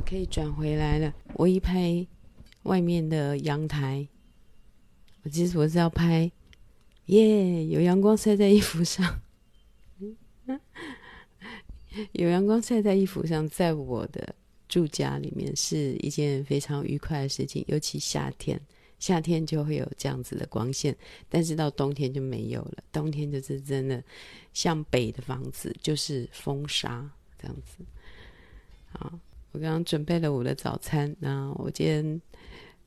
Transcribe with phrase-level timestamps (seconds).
[0.00, 1.14] 可以转回来了。
[1.34, 2.06] 我一拍
[2.64, 4.06] 外面的阳台，
[5.22, 6.30] 我其实我是要拍，
[7.06, 9.20] 耶，有阳光晒在衣服上，
[12.12, 14.34] 有阳光晒在衣服上，在我的
[14.68, 18.60] 住家里面是一件非常愉快的事情，尤其夏天。
[19.00, 20.96] 夏天就会有这样子的光线，
[21.28, 22.82] 但是到冬天就没有了。
[22.90, 24.02] 冬天就是真的，
[24.54, 27.84] 像北的房子就是风沙这样子。
[28.92, 29.12] 啊，
[29.54, 32.20] 我刚刚准备了我的早餐，那我今天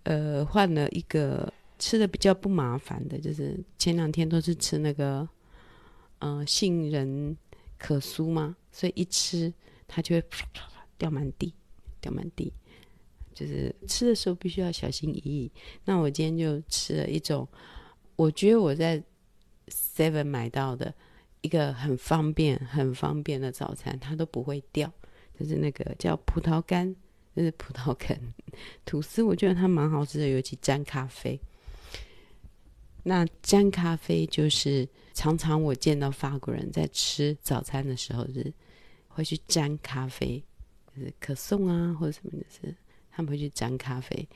[0.03, 5.27] 呃换了一个吃的比较不麻烦的，就是前两天都是吃那个
[6.19, 7.37] 呃杏仁
[7.77, 9.51] 可酥嘛，所以一吃
[9.87, 10.23] 它就会
[10.97, 11.53] 掉满地，
[12.01, 12.51] 掉满地。
[13.33, 15.49] 就是吃的时候必须要小心翼翼。
[15.85, 17.47] 那我今天就吃了一种，
[18.17, 19.01] 我觉得我在
[19.69, 20.93] Seven 买到的
[21.39, 24.91] 一个很方便、很方便的早餐，它都不会掉。
[25.39, 26.95] 就是那个叫葡萄干，
[27.35, 28.19] 就是葡萄干
[28.85, 31.39] 吐司，我觉得它蛮好吃的，尤其沾咖啡。
[33.03, 38.51] 那沾咖啡就是常常我见到法国人在吃早餐的时候是
[39.07, 40.43] 会去沾咖啡，
[40.95, 42.75] 就是可颂啊或者什么的是。
[43.09, 44.29] 他们会去沾咖啡，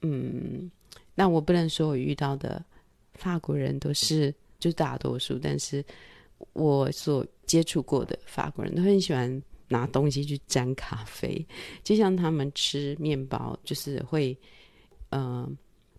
[0.00, 0.70] 嗯，
[1.14, 2.64] 那我不能说我遇到的
[3.12, 5.84] 法国人都是，就大多数，但是
[6.54, 11.46] 我所接触过的法国人都很喜欢拿东西去沾咖啡，
[11.82, 14.36] 就像他们吃面包，就是会，
[15.10, 15.48] 呃，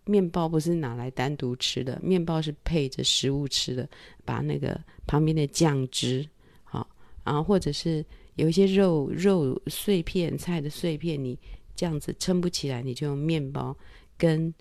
[0.05, 3.89] 面包不是拿来单独吃的，面包是配着食物吃的，
[4.23, 6.27] 把那个旁边的酱汁，
[6.63, 6.88] 好，
[7.23, 8.05] 然后或者是
[8.36, 11.38] 有一些肉肉碎片、菜的碎片，你。
[11.77, 13.75] 这样子撑不起来，你就用面包
[14.17, 14.53] 跟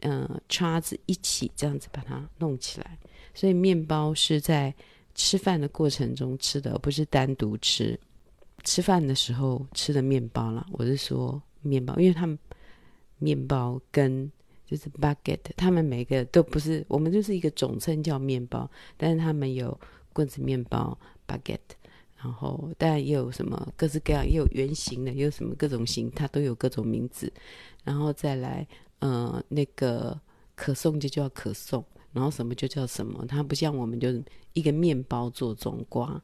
[0.00, 2.98] 呃叉子一起这样子把它弄起来。
[3.32, 4.74] 所以面包是在
[5.14, 7.98] 吃饭的过程中吃的，而不是单独吃。
[8.68, 12.38] 吃饭的时候吃的面包啦，我是说面包，因为他们
[13.16, 14.30] 面包跟
[14.66, 19.78] 就是 baguette，他们每个都不是，我们就是一个总称叫面包，但是他们有
[20.12, 20.96] 棍子面包
[21.26, 21.76] baguette。
[22.18, 27.32] 然后，当然也有什么各式各样，也有圆形的，也有什么各种形，它都有各种名字。
[27.84, 28.66] 然后再来，
[28.98, 30.20] 呃，那个
[30.54, 33.24] 可颂就叫可颂，然后什么就叫什么。
[33.26, 36.20] 它不像我们就是一个面包做总瓜。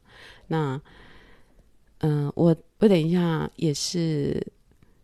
[0.47, 0.79] 那，
[2.07, 4.45] 嗯、我我等一下也是，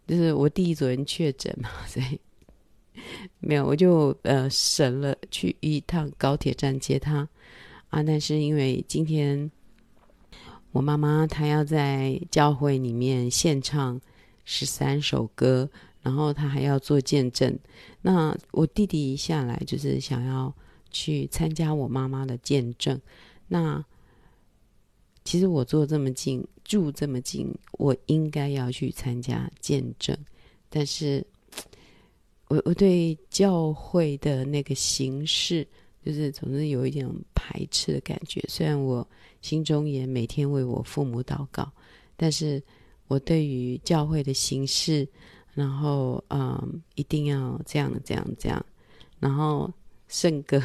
[0.06, 2.19] 就是我弟昨天确诊嘛， 所以
[3.39, 7.28] 没有，我就呃省了去一趟高铁站接他
[7.89, 8.03] 啊。
[8.03, 9.50] 但是因为今天。
[10.73, 14.00] 我妈妈她要在教会里面献唱
[14.45, 15.69] 十三首歌，
[16.01, 17.59] 然后她还要做见证。
[18.01, 20.56] 那我弟弟一下来就是想要
[20.89, 22.97] 去参加我妈妈的见证。
[23.50, 23.83] 那
[25.25, 30.18] 其实我坐这么近，住这么近，我应该要去参加见证。
[30.70, 31.26] 但是，
[32.48, 35.68] 我我对教会的那个形式，
[36.06, 38.44] 就是总是有一点排斥的感觉。
[38.48, 39.08] 虽然我。
[39.42, 41.68] 心中也每天为我父母祷告，
[42.16, 42.62] 但是
[43.08, 45.08] 我对于教会的形式，
[45.56, 48.64] 然后嗯，一定要这样这样这样，
[49.20, 49.68] 然后
[50.08, 50.62] 圣歌，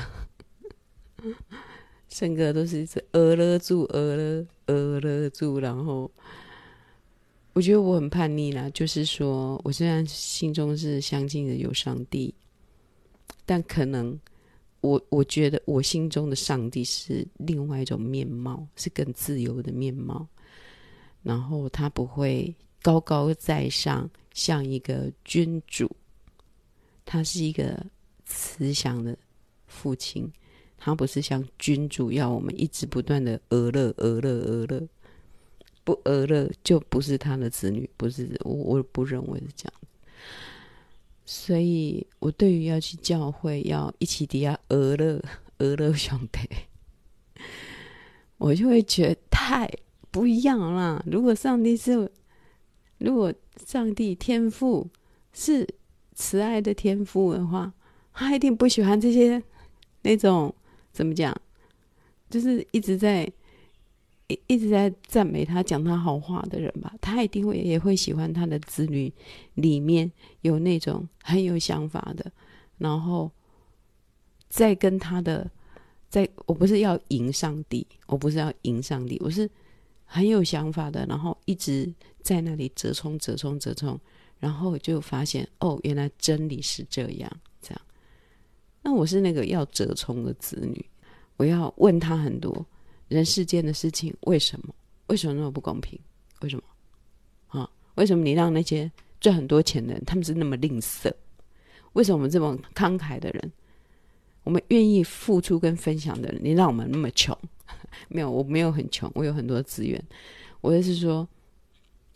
[2.09, 6.11] 圣歌都是一直呃了住呃了呃了住，然后
[7.53, 12.35] 我觉得我很叛逆啦，就是说我虽然心中是相信的有上帝，
[13.45, 14.19] 但可能。
[14.83, 20.25] 我我觉得我心中的上帝是另外一种面貌，是更自由的面貌。
[21.25, 25.91] 然后他不会高高在上，像一个君主。
[27.05, 27.85] 他是一个
[28.27, 29.17] 慈祥的
[29.67, 30.31] 父亲，
[30.79, 34.89] 他不是像君主要我们一直不断的讹乐、讹乐、讹乐，
[35.85, 39.73] 不讹乐就不是他的子女，不是我，我不认为是这样。
[41.25, 45.21] 所以，我对于要去教会，要一起底下讹乐、
[45.59, 46.39] 讹乐 兄弟，
[48.39, 49.69] 我就会觉得太
[50.13, 51.03] 不一样啦。
[51.05, 52.09] 如果上帝是，
[52.99, 53.35] 如果
[53.65, 54.89] 上帝天赋
[55.33, 55.67] 是
[56.15, 57.73] 慈爱的天赋的话，
[58.13, 59.43] 他一定不喜欢这些
[60.03, 60.55] 那种
[60.97, 61.37] 怎么讲，
[62.31, 63.31] 就是一直在。
[64.29, 69.13] 一一直在赞美他、讲他好话的人吧，他一定会也会喜欢他的子女
[69.55, 70.11] 里面
[70.41, 72.29] 有那种很有想法的，
[72.77, 73.31] 然后
[74.49, 75.49] 再跟他的，
[76.09, 79.49] 在我不是要赢上帝，我不是要赢上帝，我是
[80.05, 81.89] 很有想法的，然后一直
[82.21, 83.97] 在那里折冲、折冲、折冲，
[84.41, 87.31] 然后就发现哦，原来真理是，这样。
[88.87, 90.87] 那我是那个要折冲的子女，
[91.39, 92.65] 我要问他很多。
[93.09, 94.73] 人世间的事情，为什么？
[95.09, 95.99] 为什么那么不公平？
[96.43, 96.63] 为什么？
[97.49, 97.69] 啊？
[97.97, 98.89] 为什么你让那些
[99.19, 101.13] 赚很多钱的人，他们是那么吝啬。
[101.95, 103.53] 为什么我们这么慷慨的人，
[104.45, 107.37] 我们愿意付出跟分享的人，你让我们那么穷？
[108.07, 110.01] 没有，我没有很穷，我有很多资源。
[110.61, 111.29] 我的是说，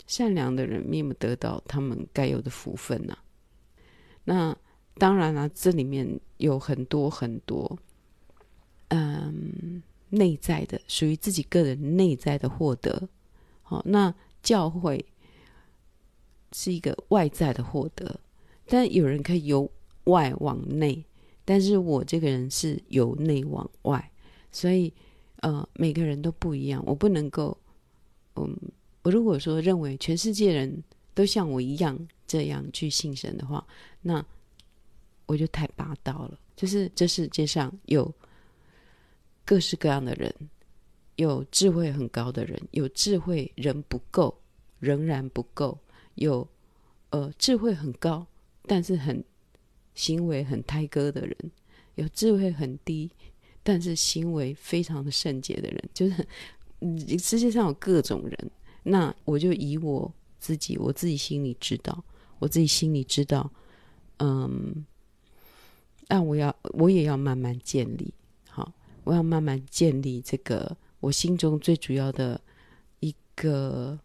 [0.06, 3.18] 善良的人没有得到他们该有的福分呐、
[4.22, 4.56] 那
[4.94, 7.78] 当然了、这里面有很多很多，
[8.88, 13.08] 嗯，内在的属于自己个人内在的获得。
[13.62, 15.04] 好，那教会
[16.52, 18.20] 是一个外在的获得，
[18.66, 19.70] 但有人可以由
[20.04, 21.04] 外往内，
[21.44, 24.10] 但是我这个人是由内往外，
[24.50, 24.92] 所以。
[25.42, 27.56] 呃，每个人都不一样，我不能够，
[28.36, 28.54] 嗯，
[29.00, 30.84] 我如果说认为全世界人
[31.14, 33.66] 都像我一样这样去信神的话，
[34.02, 34.22] 那
[35.30, 36.36] 我就太霸道了。
[36.56, 38.12] 就是这世界上有
[39.44, 40.34] 各式各样的人，
[41.14, 44.36] 有智慧很高的人，有智慧人不够，
[44.80, 45.78] 仍然不够，
[46.16, 46.46] 有
[47.10, 48.26] 呃智慧很高，
[48.66, 49.22] 但是很
[49.94, 51.36] 行为很胎哥的人，
[51.94, 53.08] 有智慧很低。
[53.62, 56.26] 但是行为非常的圣洁的人，就是
[57.18, 58.50] 世界上有各种人。
[58.82, 62.02] 那我就以我自己，我自己心里知道，
[62.38, 63.48] 我自己心里知道，
[64.18, 64.84] 嗯，
[66.10, 68.12] 但我要，我也要慢慢建立。
[68.48, 68.72] 好，
[69.04, 72.40] 我要慢慢建立这个我心中最主要的
[72.98, 73.96] 一个。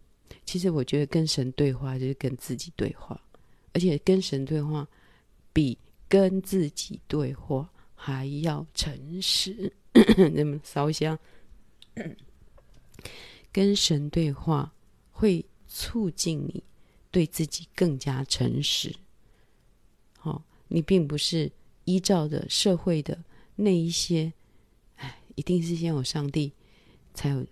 [0.46, 3.20] 其实我觉得跟神对话就是跟自己对话，
[3.74, 4.88] 而且跟神对话
[5.52, 5.76] 比
[6.08, 7.68] 跟自己对话。
[7.98, 9.74] 还要诚实，
[10.36, 11.18] 那么烧香，
[13.52, 14.72] 跟神对话
[15.10, 16.64] 会促进你
[17.10, 18.94] 对自己更加诚实。
[20.20, 21.52] 好、哦，你并不是
[21.86, 23.24] 依照着社会的
[23.56, 24.34] 那一些，
[24.98, 26.52] 哎，一定是先有上帝，
[27.14, 27.46] 才有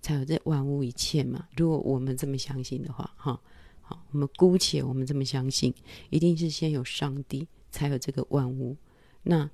[0.00, 1.46] 才有这万物一切嘛。
[1.56, 3.40] 如果我们这么相信的话，哈、
[3.80, 5.74] 好，我们姑且我们这么相信，
[6.10, 8.76] 一定是先有上帝，才有这个万物。
[9.22, 9.50] 那。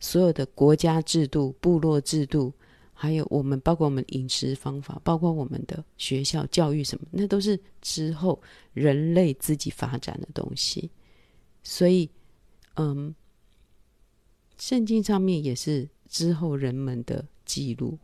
[0.00, 2.52] 所有的国家制度、部落制度，
[2.92, 8.40] 还有我们，包括我们饮食方法，包括我们的学校教育什么，那都是之后
[8.74, 10.88] 人类自己发展的东西。
[11.64, 12.08] 所以，
[12.78, 13.14] 嗯，
[14.56, 17.98] 圣经上面也是之后人们的记录。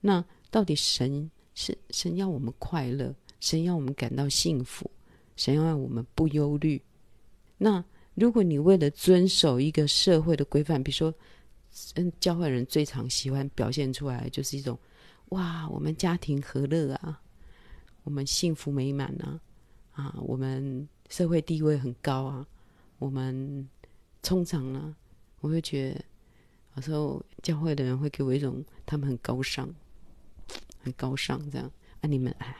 [0.00, 4.90] 那到底神是神要我们快乐，神要我们感到幸福，
[5.36, 6.80] 神要让我们不忧虑。
[7.56, 7.82] 那
[8.14, 11.14] 如果你为了遵守一个社会的规范，比如说，
[11.94, 14.78] 嗯，教会人最常喜欢表现出来就是一种，
[15.30, 17.20] 哇，我们家庭和乐啊，
[18.04, 19.40] 我们幸福美满啊，
[19.92, 22.46] 啊，我们社会地位很高啊，
[22.98, 23.68] 我们
[24.26, 24.96] 通常呢，
[25.40, 26.04] 我会觉得
[26.74, 29.72] 有时候教会的人会给我一种他们很高尚，
[30.80, 31.70] 很高尚这样。
[32.00, 32.56] 啊，你们哎，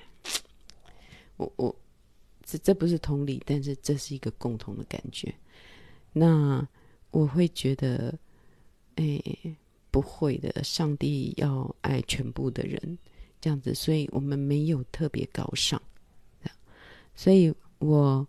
[1.36, 1.76] 我我
[2.44, 5.34] 这这不是同理，但是这是一个共同的感觉，
[6.12, 6.66] 那
[7.10, 8.16] 我会觉得。
[8.98, 9.22] 哎，
[9.90, 12.98] 不会的，上帝要爱全部的人，
[13.42, 15.78] 这样子，所以我们没有特别高尚，
[17.14, 18.26] 所以我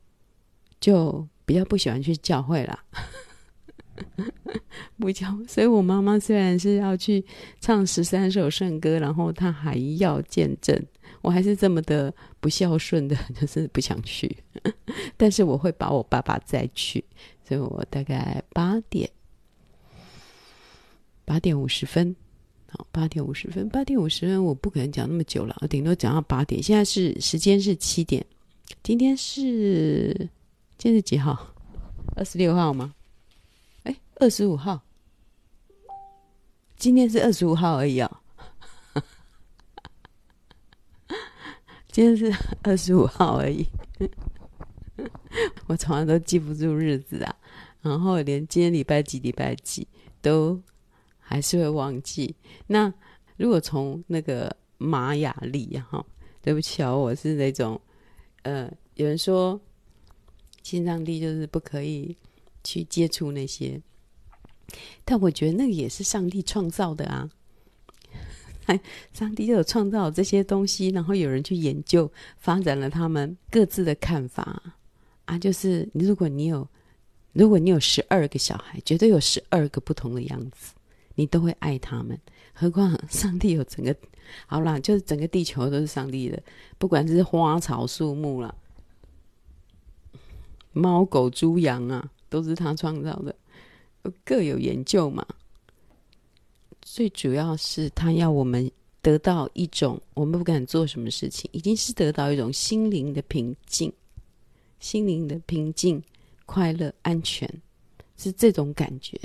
[0.81, 2.83] 就比较不喜欢去教会啦，
[4.97, 5.27] 不教。
[5.47, 7.23] 所以我妈妈虽然是要去
[7.59, 10.79] 唱十三首圣歌，然后她还要见证，
[11.21, 14.37] 我还是这么的不孝顺的， 就是不想去。
[15.17, 17.03] 但是我会把我爸爸载去，
[17.47, 19.09] 所以我大概八点。
[21.25, 22.15] 八点五十分，
[22.69, 26.63] 好，八点五十分，八点五十分，我不可能讲那么久了，我顶多讲到八点。
[26.63, 28.25] 现在是时间是七点，
[28.81, 30.13] 今天是
[30.77, 31.53] 今天是几号？
[32.15, 32.93] 二十六号吗？
[34.19, 34.81] 二十五号，
[36.75, 38.17] 今天是二十五号而已、哦。
[41.91, 42.33] 今天是
[42.63, 43.65] 二十五号而已，
[45.67, 47.35] 我从来都记不住日子啊，
[47.81, 49.87] 然后连今天礼拜几礼拜几
[50.21, 50.61] 都。
[51.29, 52.33] 还是会忘记。
[52.67, 52.93] 那
[53.35, 56.05] 如果从那个玛雅历哈，
[56.41, 57.81] 对不起哦，我是那种
[58.43, 59.59] 呃，有人说
[60.63, 62.15] 新上帝就是不可以
[62.63, 63.81] 去接触那些，
[65.05, 67.29] 但我觉得那个也是上帝创造的啊。
[69.13, 74.61] 上帝就有创造这些东西，然后有人去研究，发展了他们各自的看法
[75.25, 75.39] 啊。
[75.39, 76.67] 就是如果你有，
[77.33, 80.73] 如果你有十二个小孩，绝对有十二个不同的样子。
[81.19, 82.15] 你都会爱他们，
[82.53, 83.95] 何况 上帝有整个，
[84.45, 86.39] 好啦，就是整个地球都是上帝的，
[86.77, 88.53] 不管是花草树木啦，
[90.73, 93.35] 猫狗猪羊啊，都是他创造的，
[94.23, 95.25] 各有研究嘛。
[96.81, 98.69] 最主要是他要我们
[99.01, 103.91] 得到一种，我们不敢做什么事情，已经是得到一种心灵的平静，
[104.79, 106.01] 心灵的平静、
[106.45, 107.49] 快乐、安全，
[108.17, 109.19] 是这种感觉，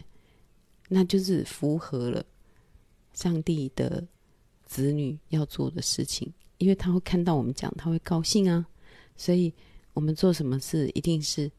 [0.88, 2.24] 那就是符合了
[3.14, 4.04] 上帝的
[4.66, 8.66] 子女要做的事情，因为他会看到我们讲，他会高兴啊，
[9.16, 9.52] 所以
[9.94, 11.50] 我们做什么事一定是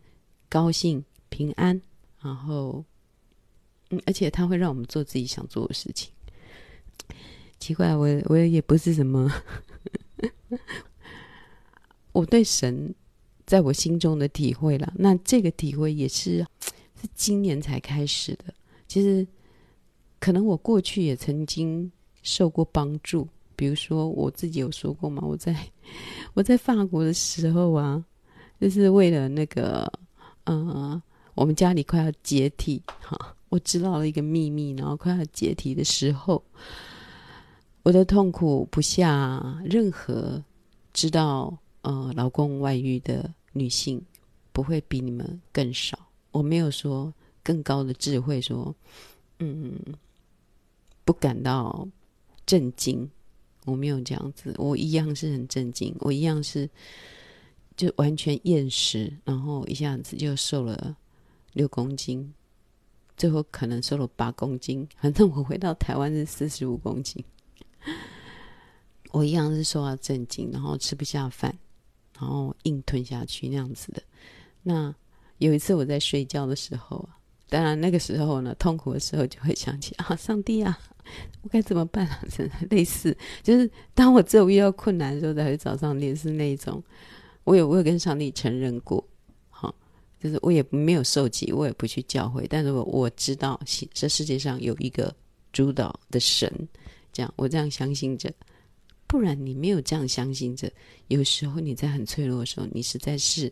[0.49, 1.81] 高兴、平安，
[2.21, 2.83] 然后，
[4.05, 6.11] 而且他会让我们做自己想做的事情。
[7.59, 9.31] 奇怪，我我也不是什么，
[12.11, 12.93] 我对神
[13.45, 14.91] 在我心中的体会了。
[14.95, 16.45] 那这个体会也是
[17.01, 18.53] 是今年才开始的。
[18.87, 19.25] 其实，
[20.19, 23.27] 可能我过去也曾经受过帮助。
[23.55, 25.55] 比如说，我自己有说过嘛，我在
[26.33, 28.03] 我在法国的时候啊，
[28.59, 29.89] 就是为了那个，
[30.45, 31.01] 嗯、
[31.35, 36.43] 我们家里快要解体哈，我知道了一个秘密，然后快要解体的时候。
[37.83, 40.43] 我的痛苦不下任何
[40.91, 44.01] 知道呃老公外遇的女性，
[44.51, 45.99] 不会比你们更少。
[46.31, 48.75] 我没有说更高的智慧说，说
[49.37, 49.75] 嗯
[51.05, 51.87] 不感到
[52.47, 53.07] 震惊，
[53.65, 56.67] 我没有这样子，我一样是很震惊，我一样是
[57.77, 60.97] 就完全厌食，然后一下子就瘦了
[61.51, 62.33] 六公斤，
[63.23, 67.23] 最后可能瘦了八公斤，反正我回到台湾是四十五公斤。
[69.11, 71.57] 我一样是受到震惊，然后吃不下饭，
[72.19, 74.03] 然后硬吞下去那样子的。
[74.61, 74.93] 那
[75.37, 77.15] 有一次我在睡觉的时候啊，
[77.47, 80.77] 当然那个时候呢，痛苦的时候就会想起啊，上帝啊，
[81.43, 82.19] 我该怎么办啊？
[82.29, 86.83] 真 的类似，就是当我只有遇到困难的时候，才会找上帝，是那种。
[87.45, 89.01] 我有我有跟上帝承认过，
[90.23, 93.59] 就是我也没有受洗，我也不去教会，但是我我知道，
[93.93, 95.13] 这世界上有一个
[95.51, 96.49] 主导的神。
[97.11, 98.31] 这样，我这样相信着，
[99.05, 100.71] 不然你没有这样相信着，
[101.09, 103.51] 有时候你在很脆弱的时候，你实在是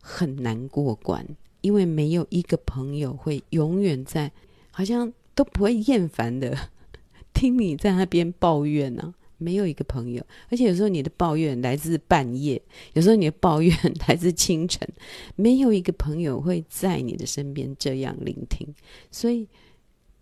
[0.00, 1.24] 很难过关，
[1.60, 4.32] 因为没有一个朋友会永远在，
[4.70, 6.56] 好像都不会厌烦的
[7.34, 12.60] 听你在那边抱怨呢、没有一个朋友，而且有时候你的抱怨来自半夜，
[12.92, 14.86] 有时候你的抱怨 来自清晨，
[15.34, 18.72] 没有一个朋友会在你的身边这样聆听，
[19.10, 19.48] 所以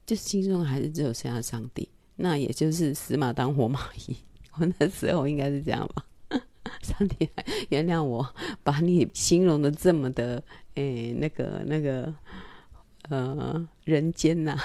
[0.07, 1.89] 就心中还是只有剩下上帝。
[2.17, 4.17] 那也就是死马当活马医，
[4.59, 6.05] 我那时候应该是这样吧。
[6.83, 7.29] 上帝
[7.71, 8.27] 原谅我，
[8.63, 10.43] 把你形容的这么的，
[10.75, 12.15] 诶，那个那个，
[13.09, 14.57] 呃，人间呐、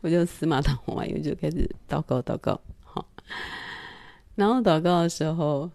[0.00, 2.58] 我就死马当活马医，我就开始祷告祷告。
[4.34, 5.70] 然后祷告的时候，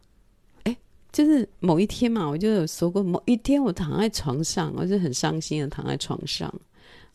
[0.63, 0.77] 哎，
[1.11, 6.53] 就是某一天嘛，我就有说过，某一天我躺在床上，我就很伤心的躺在床上，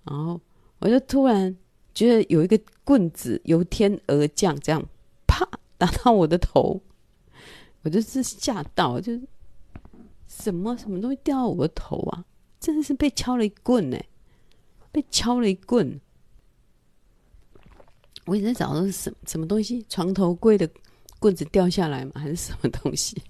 [0.04, 0.40] 然后
[0.78, 1.56] 我就突然。
[1.94, 4.82] 觉得有一个棍子由天而降，这样
[5.26, 5.46] 啪
[5.76, 6.80] 打到我的头，
[7.82, 9.20] 我就是吓到，就是
[10.26, 12.24] 什么什么东西掉到我的头啊！
[12.58, 14.06] 真的是被敲了一棍哎，
[14.90, 16.00] 被敲了一棍。
[18.24, 20.68] 我一直在找的是什么什么东西，床头柜的
[21.18, 22.12] 棍子掉下来吗？
[22.14, 23.20] 还是什么东西？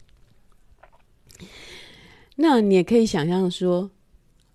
[2.37, 3.91] 那你也可以想象说，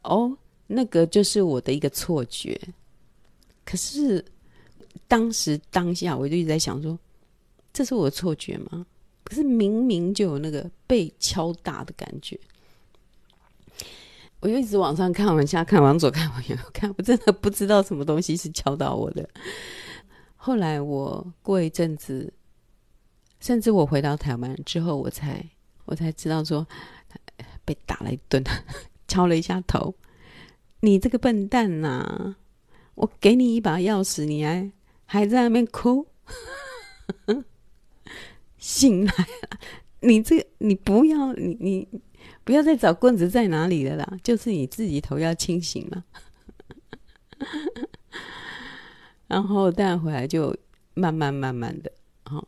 [0.04, 2.60] 哦，那个就是我的一个错觉。
[3.66, 4.24] 可是，
[5.08, 6.98] 当时当下，我就一直在想说，
[7.74, 8.86] 这是我的错觉吗？
[9.24, 12.40] 可是明明就有那个被敲打的感觉，
[14.40, 19.30] 我就一直往上看，往下看，往左看，往右看，我真的不知道什么东西是敲到我的。
[20.38, 22.32] 后来我过一阵子，
[23.42, 25.44] 甚至我回到台湾之后，我才
[25.86, 26.66] 我才知道说，
[27.66, 28.42] 被打了一顿，
[29.08, 29.94] 敲了一下头，
[30.80, 32.38] 你这个笨蛋呐、啊！
[32.96, 34.72] 我给你一把钥匙，你还
[35.06, 36.08] 还在那边哭？
[38.58, 39.60] 醒来了！
[40.02, 41.88] 你这，你不要，你你
[42.44, 46.06] 不要再找棍子在哪里了啦，就是你自己头要清醒了。
[49.28, 50.56] 然后带回来就
[50.94, 51.92] 慢慢慢慢的
[52.24, 52.44] 啊，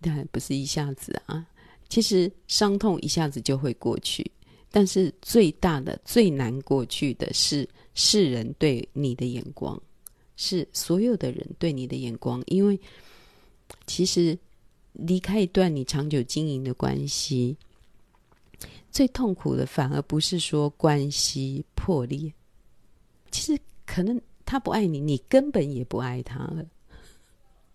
[0.00, 1.46] 但不是一下子啊。
[1.88, 4.28] 其实伤痛一下子就会过去，
[4.70, 9.80] 但是最大的最难过去的是世人对你的眼光。
[10.36, 12.76] 是所有的人对你的眼光，因为
[13.86, 14.36] 其实
[14.92, 17.56] 离开一段你长久经营的关系，
[18.90, 22.32] 最痛苦的反而不是说关系破裂，
[23.30, 26.64] 其实可能他不爱你，你根本也不爱他了，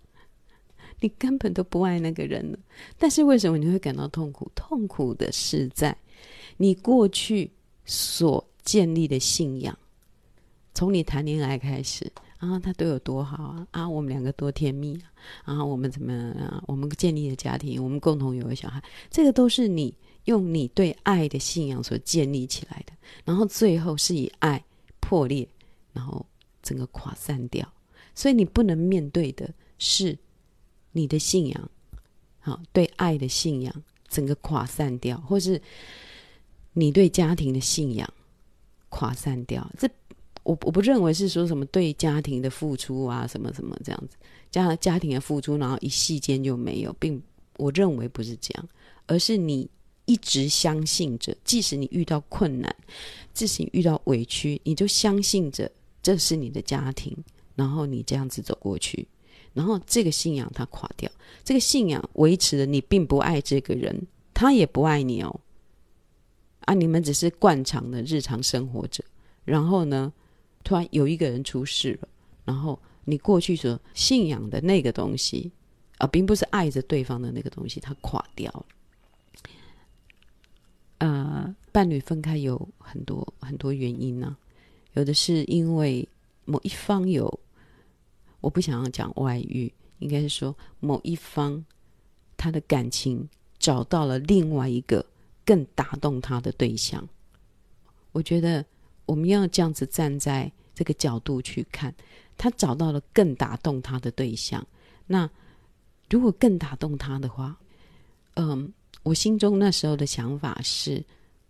[1.01, 2.59] 你根本都不爱那个人了。
[2.97, 4.51] 但是为什么你会感到痛苦？
[4.55, 5.95] 痛苦的是在
[6.57, 7.51] 你过去
[7.85, 9.77] 所建立的信仰，
[10.73, 12.11] 从你谈恋爱开始。
[12.39, 14.97] 啊，他对我多好啊，啊，我们两个多甜蜜
[15.43, 22.93] 啊，啊，我们怎么啊，我们建立了家庭，我们共同有个小孩，这个都是你用你对爱的信仰所建立起来的，
[23.25, 24.63] 然后最后是以爱
[25.01, 25.45] 破裂，
[25.91, 26.25] 然后
[26.61, 27.71] 整个垮散掉，
[28.15, 30.17] 所以你不能面对的是
[30.91, 31.71] 你的信仰，
[32.39, 35.61] 好，对爱的信仰整个垮散掉，或是
[36.73, 38.13] 你对家庭的信仰。
[38.91, 39.87] 垮散掉，这
[40.41, 44.17] 我我不认为是说什么对家庭的付出啊，什么什么这样子，
[44.49, 47.21] 家家庭的付出，然后一夕间就没有，并
[47.57, 48.69] 我认为不是这样，
[49.05, 49.69] 而是你
[50.05, 52.75] 一直相信着，即使你遇到困难，
[53.31, 55.71] 即使你遇到委屈，你就相信着
[56.09, 57.15] 这是你的家庭，
[57.53, 59.07] 然后你这样子走过去，
[59.53, 61.07] 然后这个信仰它垮掉，
[61.43, 65.39] 这个信仰维持了你并不爱这个人，他也不爱你哦。
[66.61, 66.73] 啊！
[66.73, 69.03] 你们只是惯常的日常生活着，
[69.45, 70.11] 然后呢，
[70.63, 72.07] 突然有一个人出事了，
[72.43, 75.51] 然后你过去所信仰的那个东西，
[75.99, 78.65] 啊，并不是爱着对方的那个东西，它垮掉了。
[80.97, 84.35] 呃，伴侣分开有很多很多原因呢，
[84.99, 86.07] 有的是因为
[86.45, 87.39] 某一方有，
[88.41, 91.65] 我不想要讲外遇，应该是说某一方
[92.37, 93.27] 他的感情
[93.57, 95.03] 找到了另外一个。
[95.45, 97.03] 更打动他的对象，
[98.11, 98.63] 我觉得
[99.07, 101.91] 我们要这样子站在这个角度去看，
[102.37, 104.63] 他找到了更打动他的对象。
[105.07, 105.27] 那
[106.07, 107.57] 如果更打动他的话，
[108.35, 111.03] 嗯，我心中那时候的想法是，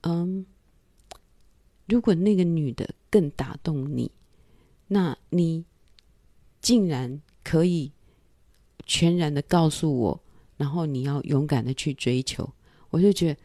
[0.04, 0.46] 嗯，
[1.90, 4.10] 如果那个女的更打动你，
[4.88, 5.66] 那你
[6.62, 7.92] 竟然可以
[8.86, 10.24] 全然的告诉我，
[10.56, 12.50] 然后你要勇敢的去追求，
[12.92, 13.40] 我就觉得。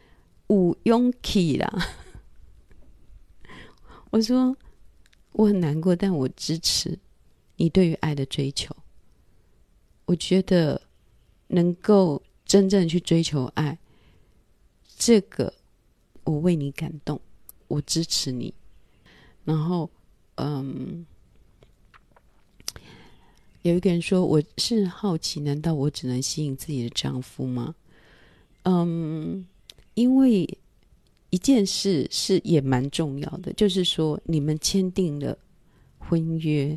[0.49, 1.89] 有勇气啦！
[4.13, 4.55] 我说
[5.33, 6.97] 我很难过，但我支持
[7.57, 8.77] 你对于爱的追求。
[10.05, 10.81] 我觉得
[11.49, 13.77] 能够真正去追求爱，
[14.97, 15.53] 这个
[16.25, 17.19] 我为你感动，
[17.69, 18.53] 我支持你。
[19.45, 19.91] 然后，
[20.37, 21.05] 嗯，
[23.63, 27.75] 有一个人说：“我是好奇，难道我只能吸引自己的丈夫吗？”
[28.65, 29.47] 嗯。
[29.95, 30.59] 因为
[31.31, 35.39] 一件事是也蛮重要的，就是说你们签订了
[35.99, 36.77] 婚约，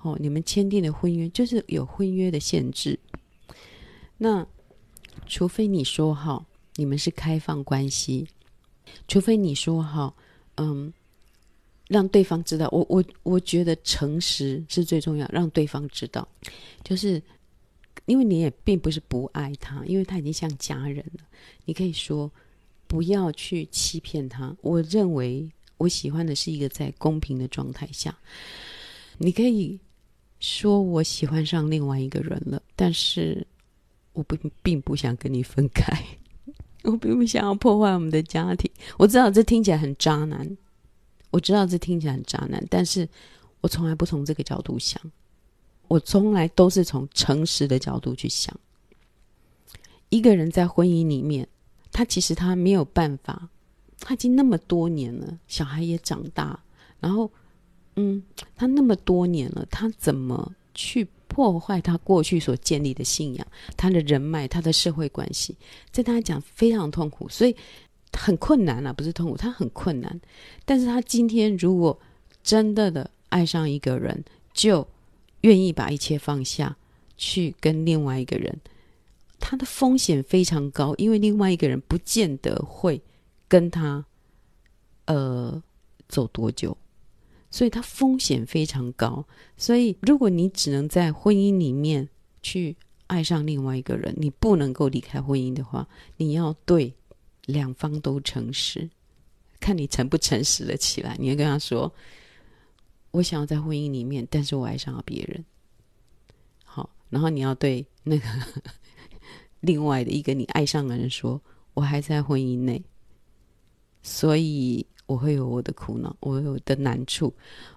[0.00, 2.98] 哦，你们签订了婚约，就是有婚约的限制。
[4.16, 4.46] 那
[5.26, 8.26] 除非你说好你们是开放关系，
[9.06, 10.16] 除非你说好，
[10.56, 10.92] 嗯，
[11.88, 16.26] 让对方知道，我我我觉得诚实是最重要，让对方知道，
[16.82, 17.22] 就是
[18.06, 21.24] 因为你也并不是不爱他，因为他已经像家人了，
[21.64, 22.30] 你可以说。
[22.86, 24.54] 不要去欺骗他。
[24.60, 28.16] 我认为我喜欢的是一个在公平的状态下，
[29.18, 29.80] 你可以
[30.38, 33.44] 说我喜欢上另外一个人了，但是
[34.12, 35.98] 我不并不想跟你分开，
[36.84, 38.70] 我并不想要破坏我们的家庭。
[38.96, 40.56] 我知道这听起来很渣男，
[41.30, 43.08] 我知道这听起来很渣男，但是
[43.60, 45.00] 我从来不从这个角度想，
[45.88, 48.58] 我从来都是从诚实的角度去想。
[50.08, 51.48] 一个人在婚姻里面。
[51.96, 53.48] 他其实他没有办法，
[54.00, 56.58] 他已经那么多年了，小孩也长大，
[56.98, 57.30] 然后，
[57.94, 58.20] 嗯，
[58.56, 63.44] 他那么多年了，他怎么去破坏他过去所建立的信仰、
[63.76, 65.56] 他的人脉、他的社会关系，
[65.90, 67.56] 在他讲非常痛苦，所以
[68.12, 70.20] 很困难啊，不是痛苦，他很困难。
[70.64, 71.98] 但是他今天如果
[72.44, 74.86] 真的的爱上一个人，就
[75.40, 76.76] 愿意把一切放下
[77.16, 78.56] 去跟另外一个人。
[79.40, 83.02] 他的风险非常高，因为另外一个人不见得会
[83.48, 84.04] 跟他
[85.06, 85.60] 呃
[86.08, 86.76] 走多久，
[87.54, 89.24] 所以他风险非常高。
[89.56, 92.08] 所以，如果你只能在婚姻里面
[92.42, 95.86] 去爱上另外一个人，你不能够离开婚姻的话，
[96.16, 96.92] 你要对
[97.46, 98.90] 两方都诚实，
[99.60, 101.16] 看你诚不诚实了起来。
[101.16, 101.94] 你要跟他说
[103.12, 105.44] ：“我想要在婚姻里面，但是我爱上了别人。”
[106.66, 108.26] 好，然后你要对那个。
[109.60, 111.40] 另外的一个你爱上的人说
[111.72, 112.82] ：“我还在婚姻内，
[114.02, 117.32] 所以我会有我的苦恼，我有的难处。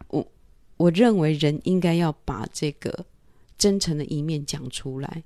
[0.10, 0.26] 我
[0.78, 3.06] 我认为人应该要把这个
[3.58, 5.24] 真诚的一面讲出来。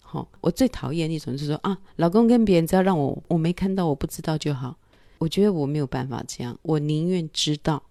[0.00, 4.76] 好，我最讨厌一种就是说啊，老公跟别人只要让我我没看到，我不知道就好。
[5.18, 7.82] 我觉得我没有办法这样，我宁愿知道，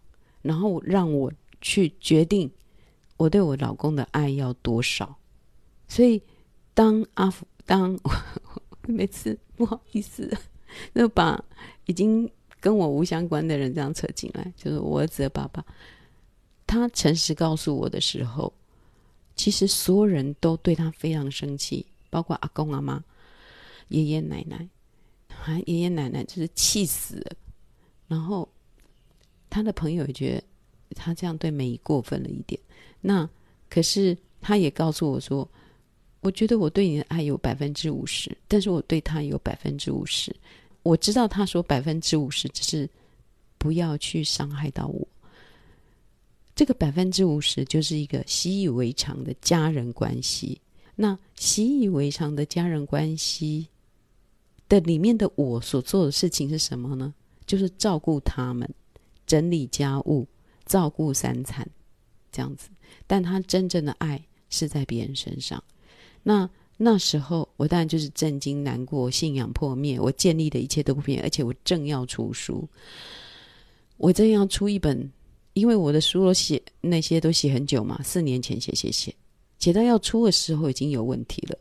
[0.41, 2.51] 然后让我去决定
[3.17, 5.17] 我对我老公的爱要多少。
[5.87, 6.21] 所以
[6.73, 8.11] 当阿福。”当 我
[8.87, 10.29] 每次不好意思，
[10.93, 11.41] 就把
[11.85, 12.29] 已经
[12.63, 15.61] 跟我无相关的人这样扯进来，就是我儿子的爸爸，
[16.65, 18.53] 他诚实告诉我的时候，
[19.35, 23.03] 其实所有人都对他非常生气，包括阿公阿妈、
[23.89, 24.65] 爷爷奶奶，
[25.27, 27.35] 还爷爷奶奶就是气死了。
[28.07, 28.47] 然后
[29.49, 30.43] 他的朋友也觉得
[30.95, 32.57] 他这样对美姨过分了一点。
[33.01, 33.29] 那
[33.69, 35.45] 可是他也告诉我说，
[36.21, 40.33] 我觉得我对你的爱有百分之五十，但是我对他有百分之五十。
[40.83, 42.89] 我知道他说百分之五十只是
[43.57, 45.07] 不要去伤害到我。
[46.55, 50.61] 这个百分之五十就是一个习以为常的家人关系。
[50.95, 53.67] 那习以为常的家人关系
[54.69, 57.13] 的里面的我所做的事情是什么呢？
[57.47, 58.69] 就是照顾他们，
[59.25, 60.27] 整理家务，
[60.65, 61.67] 照顾三餐，
[62.31, 62.69] 这样子。
[63.07, 65.61] 但他真正的爱是在别人身上。
[66.21, 72.67] 那那时候我当然就是震惊、难过、信仰破灭，我建立的一切都不变，而且我正要出书，
[73.97, 75.11] 我正要出一本。
[75.53, 79.13] 因为我的书都写那些都写很久嘛，四年前写写写，
[79.59, 81.55] 写到要出的时候已经有问题了。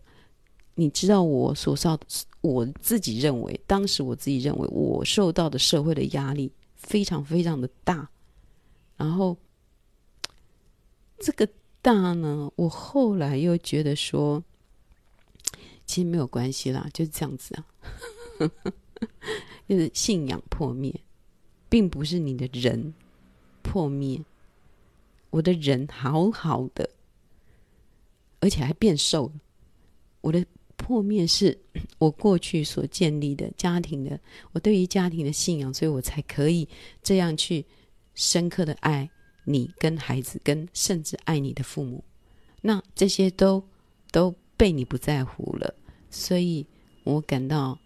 [0.75, 2.01] 你知道我所受，
[2.40, 8.09] 我自己认为，当时我自己认为我受到的社会的压力非常非常的大。
[8.96, 9.37] 然后
[11.18, 11.46] 这个
[11.83, 14.42] 大呢，我后来又觉得说，
[15.92, 17.66] 其实没有关系啦，就是这样子啊，
[19.68, 20.90] 就是信仰破灭，
[21.68, 22.94] 并不是你的人。
[23.62, 24.18] 破灭，
[25.28, 26.88] 我的人好好的，
[28.40, 29.33] 而且还变瘦了。
[30.22, 30.42] 我的
[30.78, 31.59] 破灭是
[31.98, 34.18] 我过去所建立的家庭的，
[34.52, 36.66] 我对于家庭的信仰，所以我才可以
[37.02, 37.62] 这样去
[38.14, 39.11] 深刻的爱
[39.44, 42.02] 你跟孩子，跟甚至爱你的父母。
[42.62, 43.62] 那这些都
[44.11, 45.74] 都被你不在乎了，
[46.12, 46.64] 所以
[47.03, 47.77] 我感到，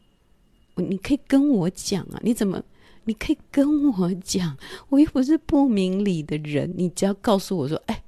[0.74, 2.62] 你可以跟我讲啊，你怎么？
[3.04, 4.58] 你可以跟我讲，
[4.88, 6.74] 我又不是不明理的人。
[6.76, 8.02] 你只要告诉我说：“哎，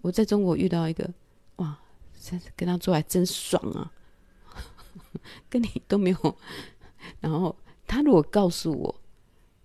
[0.00, 1.10] 我在中国遇到一个，
[1.56, 1.76] 哇，
[2.54, 3.92] 跟他做还真爽啊，
[5.50, 6.36] 跟你都没有。”
[7.20, 9.00] 然后他如果告诉我，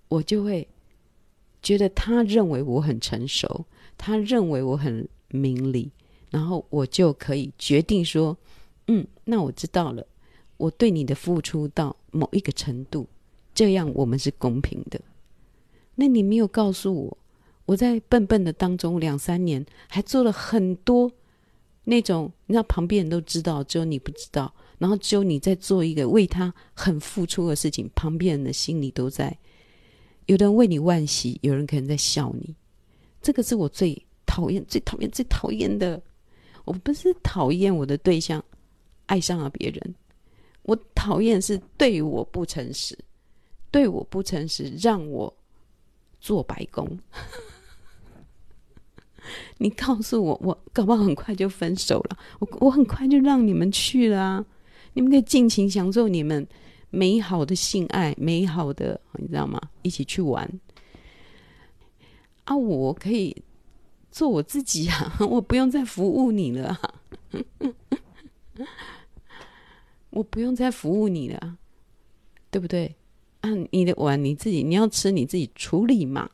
[0.07, 0.67] 我就会
[1.61, 5.91] 觉得他认为我很成熟，他认为我很明理，
[6.31, 8.35] 然后我就可以决定说
[8.87, 10.05] ：“嗯，那我知道了，
[10.57, 13.07] 我对你的付出到某一个程度。”
[13.55, 14.99] 这样我们是公平的。
[15.93, 17.17] 那你没有告诉我，
[17.65, 21.11] 我在笨笨的当中两三年，还做了很多
[21.83, 24.51] 那种，你知道旁边人都知道，只有你不知道。
[24.79, 29.37] 然后只有你在做一个为他很付出的事情，旁边人的心里都在。
[30.25, 32.55] 有的人为你惋惜，有人可能在笑你。
[33.21, 36.01] 这个是我最讨厌、最讨厌、最讨厌的。
[36.65, 38.43] 我不是讨厌我的对象
[39.05, 39.95] 爱上了别人，
[40.63, 42.97] 我讨厌是对我不诚实。
[43.71, 45.35] 对我不诚实，让我
[46.19, 46.99] 做白工。
[49.57, 52.17] 你告诉我，我搞不好很快就分手了。
[52.39, 54.45] 我我很快就让你们去了啊！
[54.93, 56.47] 你们可以尽情享受你们
[56.91, 59.59] 美好的性爱，美好的，你知道吗？
[59.81, 60.47] 一起去玩
[62.43, 62.55] 啊！
[62.55, 63.35] 我可以
[64.11, 65.17] 做我自己啊！
[65.27, 66.93] 我不用再服务你了啊，
[70.13, 71.57] 我不用再服务你了，
[72.51, 72.95] 对不对？
[73.41, 76.29] 啊，你的碗你自己，你要吃你自己处理嘛。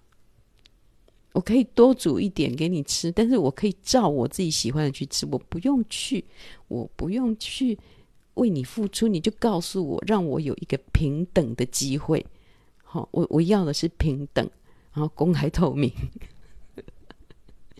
[1.31, 6.25] 我可以多煮一点给你吃，但是我可以照我自己喜欢的去吃，我不用去，
[6.67, 7.77] 我不用去
[8.33, 12.25] 为你付出，你就告诉我，让我有一个平等的机会。
[12.83, 14.49] 好，我我要的是平等，
[14.91, 15.89] 然后公开透明，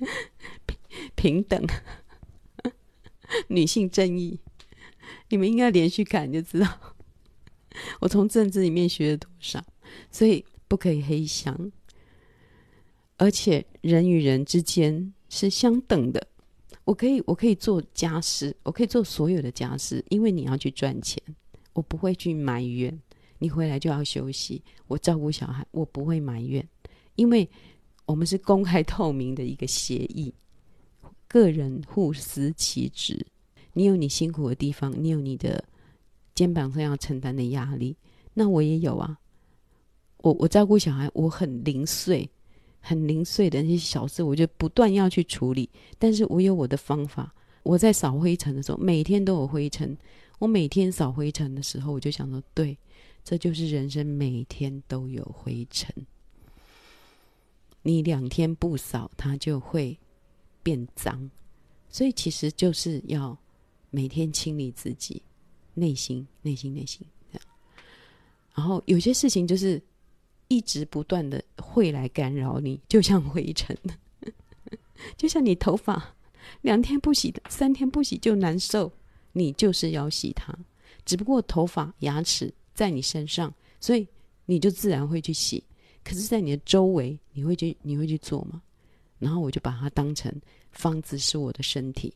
[0.65, 0.77] 平
[1.15, 1.67] 平等，
[3.49, 4.39] 女性正义，
[5.29, 6.95] 你们应该连续看就知道。
[8.01, 9.63] 我从政治里面学了多少，
[10.11, 11.71] 所以不可以黑箱，
[13.17, 16.27] 而且人与人之间是相等的。
[16.85, 21.21] 我可以，我可以做家事，我可以做所有的家事，因为你要去赚钱，
[21.73, 22.99] 我不会去埋怨。
[23.37, 26.67] 你回来就要休息，我照顾小孩，我不会埋怨，
[27.15, 27.47] 因为
[28.05, 30.33] 我们是公开透明的一个协议，
[31.27, 33.25] 个人互司其职。
[33.73, 35.63] 你有你辛苦的地方，你有你的。
[36.35, 37.97] 肩膀上要承担的压力，
[38.33, 39.19] 那我也有啊。
[40.19, 42.29] 我我照顾小孩，我很零碎，
[42.79, 45.69] 很零碎的那些小事，我就不断要去处理。
[45.97, 47.35] 但是我有我的方法。
[47.63, 49.97] 我在扫灰尘的时候，每天都有灰尘。
[50.37, 52.77] 我每天扫灰尘的时候，我就想说，对，
[53.21, 55.93] 这就是人生，每天都有灰尘。
[57.81, 59.99] 你两天不扫，它就会
[60.63, 61.29] 变脏。
[61.89, 63.37] 所以其实就是要
[63.89, 65.21] 每天清理自己。
[65.75, 67.47] 内心，内心，内心这样。
[68.53, 69.81] 然后有些事情就是
[70.49, 73.77] 一直不断的会来干扰你，就像灰尘。
[75.15, 76.15] 就像你头发
[76.61, 78.91] 两天不洗、三天不洗就难受，
[79.31, 80.53] 你就是要洗它。
[81.05, 84.05] 只不过头发、牙齿在你身上，所以
[84.45, 85.63] 你就自然会去洗。
[86.03, 88.61] 可是，在你的周围，你会去你会去做吗？
[89.17, 90.33] 然后我就把它当成
[90.71, 92.13] 房子是我的身体，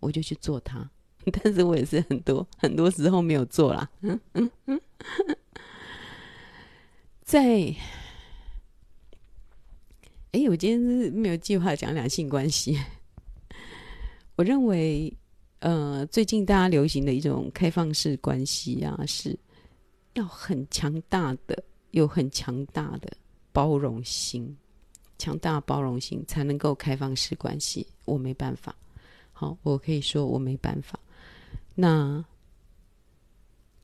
[0.00, 0.90] 我就去做它。
[1.30, 3.88] 但是我也是很多很多时候没有做啦。
[4.00, 4.80] 嗯嗯嗯，
[7.22, 7.74] 在，
[10.32, 12.78] 哎，我今天是没有计划讲两性关系。
[14.36, 15.12] 我认为，
[15.58, 19.36] 呃，最近大家流行的一种开放式关系啊，是
[20.14, 23.10] 要很强大的，有很强大的
[23.52, 24.56] 包容心，
[25.18, 27.86] 强大包容心才能够开放式关系。
[28.04, 28.74] 我没办法，
[29.32, 30.98] 好，我可以说我没办法。
[31.80, 32.24] 那，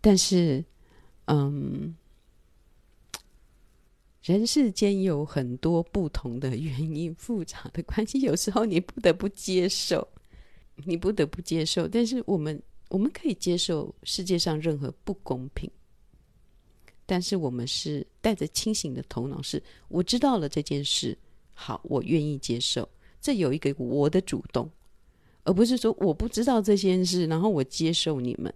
[0.00, 0.64] 但是，
[1.26, 1.94] 嗯，
[4.20, 10.08] 人世间有很多不同的原因，复杂的关系，有时候你不得不接受，
[10.74, 11.86] 你不得不接受。
[11.86, 15.70] 但是我们我们可以接受世界上任何不公平，
[17.06, 21.16] 但是我们是带着清醒的头脑，是我知道了这件事，
[21.52, 22.88] 好，我愿意接受，
[23.20, 24.68] 这有一个我的主动。
[25.44, 28.52] 而不是说我不知道这件事，然后我接受你们，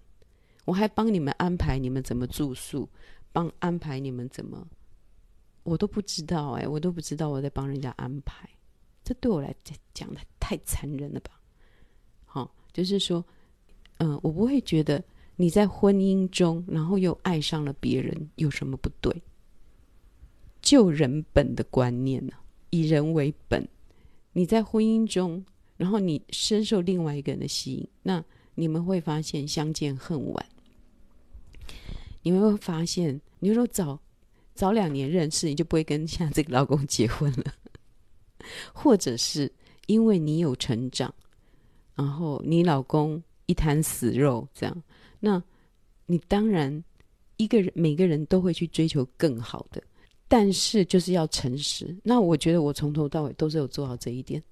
[0.64, 2.88] 我还帮你们安排你们怎么住宿，
[3.30, 4.66] 帮安排你们怎么，
[5.64, 8.48] 我都不知道哎，我都不知道我在帮人家安排，
[9.04, 9.54] 这对我来
[9.92, 11.38] 讲的太残忍了吧？
[12.24, 13.22] 好，就是说，
[13.98, 15.04] 嗯，我不会觉得
[15.36, 19.22] 你在婚姻中，然后又爱上了别人有什么不对？
[20.62, 22.32] 就人本的观念呢，
[22.70, 23.68] 以人为本，
[24.32, 25.44] 你在婚姻中。
[25.78, 28.22] 然后你深受另外一个人的吸引，那
[28.54, 30.46] 你们会发现相见恨晚。
[32.22, 33.98] 你们会发现，你说早
[34.54, 37.54] 早两年认识，你就不会跟现在这个老公结婚了，
[38.74, 39.50] 或者是
[39.86, 41.14] 因为你有成长，
[41.94, 44.82] 然后你老公一滩死肉这样，
[45.20, 45.42] 那
[46.06, 46.84] 你当然
[47.36, 49.80] 一个人每个人都会去追求更好的，
[50.26, 51.96] 但是就是要诚实。
[52.02, 54.42] 那我觉得我从头到尾都是有做好这一点。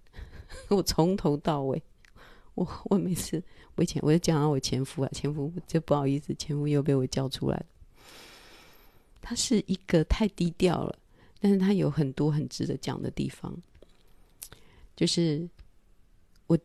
[0.68, 1.82] 我从头到尾，
[2.54, 3.42] 我我每次
[3.74, 7.66] 我以前我就讲到我前夫啊，前夫就不好意思，前夫又被我叫出来了。
[9.20, 10.98] 他是一个太低调了，
[11.40, 13.56] 但是他有很多很值得讲的地方。
[14.94, 15.48] 就是
[16.46, 16.59] 我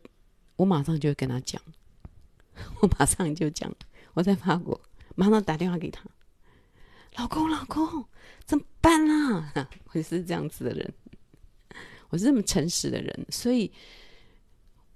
[0.55, 1.61] 我马上就跟他讲，
[2.81, 3.73] 我马上就讲，
[4.13, 4.79] 我在法国
[5.15, 6.05] 马上打电话给他，
[7.17, 8.05] 老公老公
[8.45, 9.69] 怎么办啊？
[9.91, 10.93] 我是这样子的人。
[12.11, 13.71] 我是这么诚实的人，所以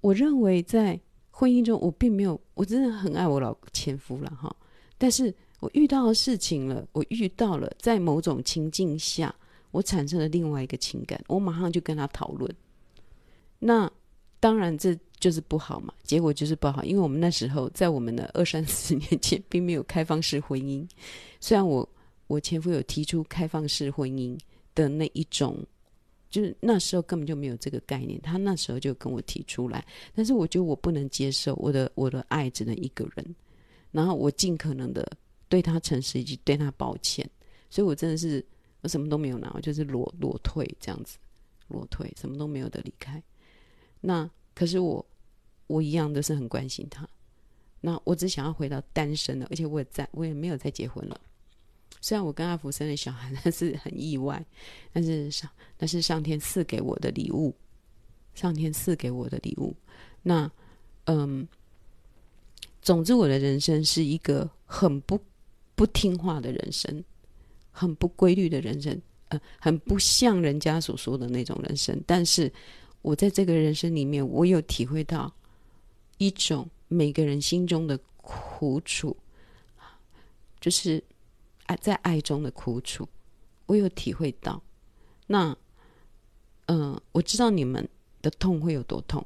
[0.02, 1.00] 我认为在
[1.30, 4.54] 婚姻中，我并没有，我真的很爱我老前夫了哈。
[4.98, 9.34] 但是我遇到的事情了，我遇到了在某种情境下，
[9.70, 12.54] 我产生了另外一个情感，我马上就跟他讨论。
[13.58, 13.90] 那
[14.38, 20.86] 当然这就是不好嘛，结果就是不好，因为我们那时候在我们的二三十年前，并没有开放式婚姻。
[21.40, 21.88] 虽然我
[22.26, 24.38] 我前夫有提出开放式婚姻
[24.74, 25.56] 的那一种。
[26.36, 29.82] 就是那时候根本就没有这个概念，他那时候就跟我提出来，
[30.14, 33.34] 但是我觉得我不能接受，我的我的爱只能一个人，
[33.90, 35.10] 然后我尽可能的
[35.48, 37.26] 对他诚实以及对他抱歉，
[37.70, 38.44] 所以我真的是
[38.82, 41.16] 我什么都没有拿，我就是裸裸退这样子，
[41.68, 43.22] 裸退什么都没有的离开。
[44.02, 45.02] 那可是我
[45.68, 47.08] 我一样都是很关心他，
[47.80, 51.18] 那我只想要回到单身了，而且我也在我也没有再结婚了。
[52.06, 54.40] 虽然我跟阿福生的小孩， 那是很意外，
[54.92, 57.52] 但是上那是上天赐给我的礼物，
[58.32, 59.74] 上天赐给我的礼物。
[60.22, 60.48] 那
[61.06, 61.44] 嗯，
[62.80, 65.20] 总之我的人生是一个很不
[65.74, 67.02] 不听话的人生，
[67.72, 72.00] 很不规律的人生，呃，很不像人家所说的那种人生。
[72.06, 72.48] 但是
[73.02, 75.34] 我在这个人生里面，我有体会到
[76.18, 79.16] 一种每个人心中的苦楚，
[80.60, 81.02] 就是。
[81.66, 83.08] 爱在爱中的苦楚，
[83.66, 84.62] 我有体会到。
[85.26, 85.56] 那，
[86.66, 87.88] 嗯、呃，我知道你们
[88.22, 89.24] 的痛会有多痛，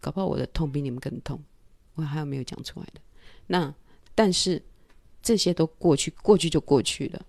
[0.00, 1.42] 搞不好我的痛比你们更痛。
[1.94, 3.00] 我还有没有讲出来的？
[3.46, 3.74] 那，
[4.14, 4.62] 但是
[5.22, 7.26] 这些都过去，过去就过去了。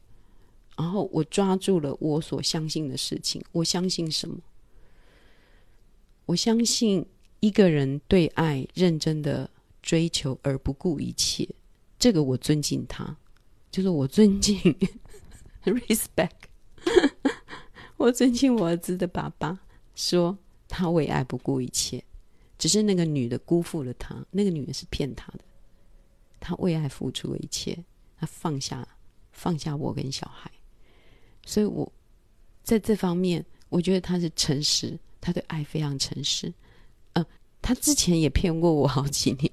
[0.77, 3.43] 然后我抓住了我所相信的事情。
[3.51, 4.37] 我相信什么？
[6.25, 7.05] 我相信
[7.41, 9.49] 一个人对爱认真的
[9.81, 11.47] 追求而不顾一切，
[11.99, 13.17] 这个我尊敬他。
[13.73, 14.55] 就是我尊敬
[15.63, 16.29] ，respect，
[17.97, 19.59] 我尊敬我儿子的爸爸，
[19.95, 22.03] 说他为爱不顾一切，
[22.59, 25.39] 只是那个女的辜负了他，那个女的是骗他的，
[26.39, 27.83] 他为爱付出了一切，
[28.15, 28.87] 他放下
[29.31, 30.51] 放下我跟小孩，
[31.43, 31.91] 所以我
[32.61, 36.47] 在这方面，我觉得他是诚实，他对爱非常诚实。
[37.13, 37.25] 嗯、呃，
[37.59, 39.51] 他之前也骗过我好几年。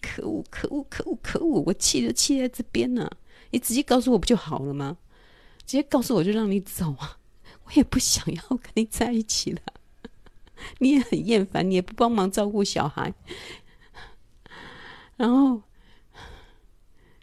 [0.00, 0.44] 可恶！
[0.50, 0.84] 可恶！
[0.88, 1.18] 可恶！
[1.22, 1.62] 可恶！
[1.66, 3.10] 我气就气在这边呢、
[3.50, 4.96] 你直接告诉我不就好了吗？
[5.66, 7.18] 直接告诉我就让你走啊！
[7.64, 9.60] 我也不想要跟你在一起了。
[10.78, 13.12] 你也很厌烦，你也不帮忙照顾小孩。
[15.16, 15.60] 然后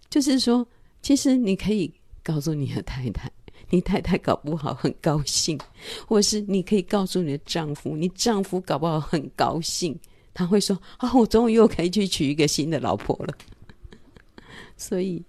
[0.10, 0.68] 就是说，
[1.02, 1.92] 其实你可以
[2.24, 3.32] 告诉你的太太，
[3.70, 5.60] 你太太搞不好很高兴，
[6.08, 10.00] 或是你可以告诉你的丈夫，你丈夫搞不好很高兴，
[10.36, 13.36] 他会说：“啊，我终于又可以去娶一个新的老婆了。
[14.78, 15.26] ”所以，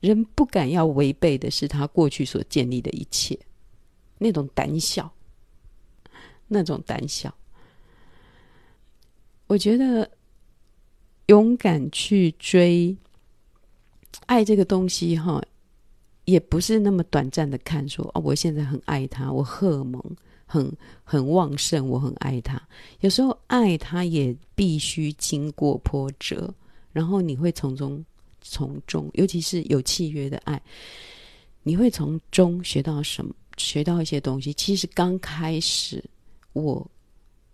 [0.00, 3.38] 人不敢要违背的是他过去所建立的一切，
[4.18, 5.10] 那种胆小，
[6.48, 7.34] 那种胆小，
[9.46, 10.10] 我觉得。
[11.28, 12.94] 勇敢去追
[14.26, 15.42] 爱这个东西，哈，
[16.26, 20.70] 也不是那么短暂的看说哦，我现在很爱他，我荷尔蒙很
[21.02, 22.60] 很旺盛，我很爱他。
[23.00, 26.52] 有时候爱他也必须经过波折，
[26.92, 28.04] 然后你会从中
[28.40, 30.60] 从中，尤其是有契约的爱，
[31.62, 33.34] 你会从中学到什么？
[33.56, 34.52] 学到一些东西。
[34.54, 36.04] 其实刚开始，
[36.54, 36.90] 我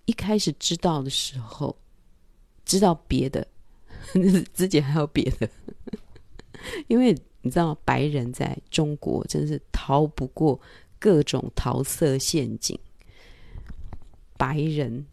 [0.07, 1.76] 一开始知道的时候，
[2.64, 3.46] 知道别的。
[4.55, 5.48] 自己还有别的，
[6.88, 10.59] 因为你知道，白人在中国真是逃不过
[11.00, 12.78] 各种桃色陷阱。
[14.38, 15.04] 白人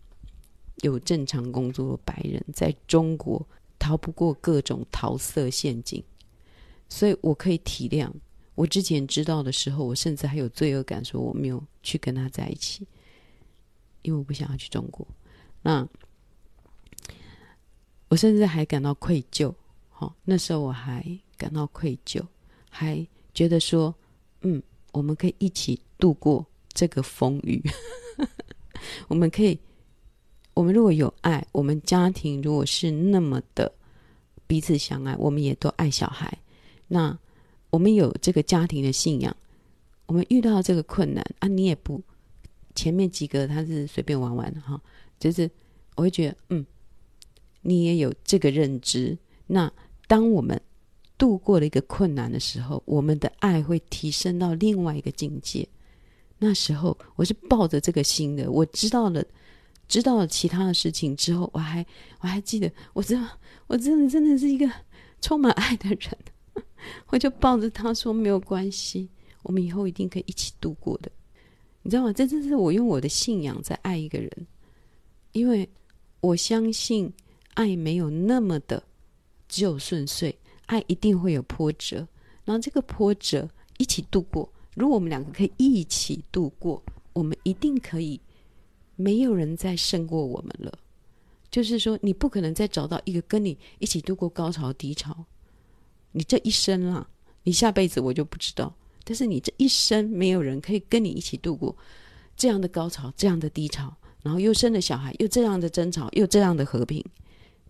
[0.83, 3.43] 有正常工作的白人在中国
[3.79, 6.03] 逃不过各种桃色陷阱，
[6.87, 8.11] 所以我可以体谅。
[8.53, 12.87] 我之前知道的时候，我甚至还有罪恶感，说我没有去跟他在一起，
[14.03, 15.07] 因为我不想要去中国。
[15.63, 15.87] 那。
[18.09, 19.53] 我甚至还感到愧疚，
[19.89, 22.25] 好，那时候我还感到愧疚，
[22.69, 23.93] 还觉得说，
[24.43, 24.63] 嗯，
[24.97, 27.61] 我们可以一起度过这个风雨，
[29.07, 29.57] 我们可以，
[30.53, 33.71] 我们如果有爱，我们家庭如果是那么的
[34.47, 36.37] 彼此相爱，我们也都爱小孩，
[36.87, 37.17] 那
[37.69, 39.35] 我们有这个家庭的信仰，
[40.07, 42.01] 我们遇到这个困难啊，你也不
[42.75, 44.81] 前面几个他是随便玩玩的哈，
[45.19, 45.49] 就是
[45.95, 46.65] 我会觉得，嗯。
[47.63, 49.69] 你也有这个认知，那
[50.07, 50.61] 当我们
[51.17, 55.67] 度过了一个困难的时候，我们的爱会提升到另外一个境界。
[56.37, 59.23] 那时候我是抱着这个心的，我知道了，
[59.87, 61.85] 知道了其他的事情之后，我还
[62.19, 63.23] 我还记得，我真
[63.67, 64.69] 我真的真的是一个
[65.21, 66.17] 充满爱的人，
[67.07, 69.09] 我就抱着他说没有关系，
[69.43, 71.11] 我们以后一定可以一起度过的，
[71.81, 72.13] 你知道吗？
[72.13, 74.47] 这真是我用我的信仰在爱一个人，
[75.31, 75.69] 因为
[76.21, 77.13] 我相信。
[77.57, 78.83] 爱没有那么的
[79.49, 82.07] 只有顺遂，爱一定会有波折，
[82.45, 84.49] 然后这个波折一起度过。
[84.75, 86.81] 如果我们两个可以一起度过，
[87.13, 88.21] 我们一定可以，
[88.95, 90.77] 没有人再胜过我们了。
[91.49, 95.25] 就是说，你不可能再找到一个跟你一起度过高潮低潮。
[96.11, 97.09] 你这一生啊，
[97.43, 101.75] 你下辈子我就不知道，但是你这一生没有人可以跟你一起度过
[102.35, 107.03] 这样的高潮，这样的低潮，然后又生了小孩，又这样的争吵，又这样的和平。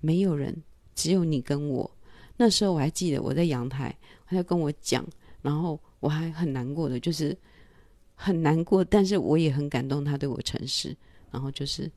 [0.02, 0.64] 没有人，
[0.96, 1.92] 只有你跟我。
[2.38, 5.06] 那时候我还记得，我在阳台，他就跟我讲，
[5.42, 7.36] 然后我还很难过的，就是
[8.16, 10.96] 很难过，但是我也很感动，他对我诚实，
[11.32, 11.92] 然后就是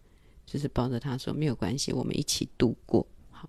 [0.47, 3.07] 就是抱着他说没有关系，我们一起度过。
[3.31, 3.49] 好，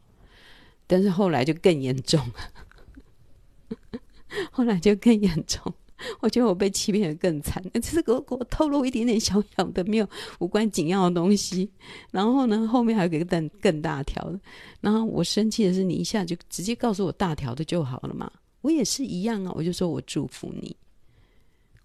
[0.86, 4.00] 但是后来就更严重了，
[4.52, 5.74] 后来就更严重。
[6.20, 10.08] 我觉得我被欺骗的更惨， 只是给我透露一点点小小的没有
[10.40, 11.70] 无关紧要的东西，
[12.12, 14.40] 然后呢，后面还有个更更大条的，
[14.80, 20.76] 然后我生气的是你一下就直接告诉我大条的就好了嘛，我也是一样啊，我就说我祝福你，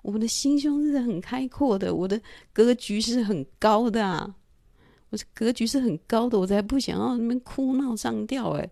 [0.02, 2.20] 我的心胸是很开阔的，我的
[2.52, 4.35] 格局是很高的啊，
[5.11, 8.70] 我的格局是很高的，我才不想要那边哭闹上吊哎，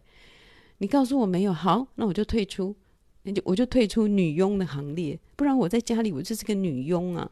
[0.79, 2.75] 你告诉我没有，好，那我就退出。
[3.27, 7.31] 那就我就退出女佣的行列，不然我在家里我就是个女佣啊！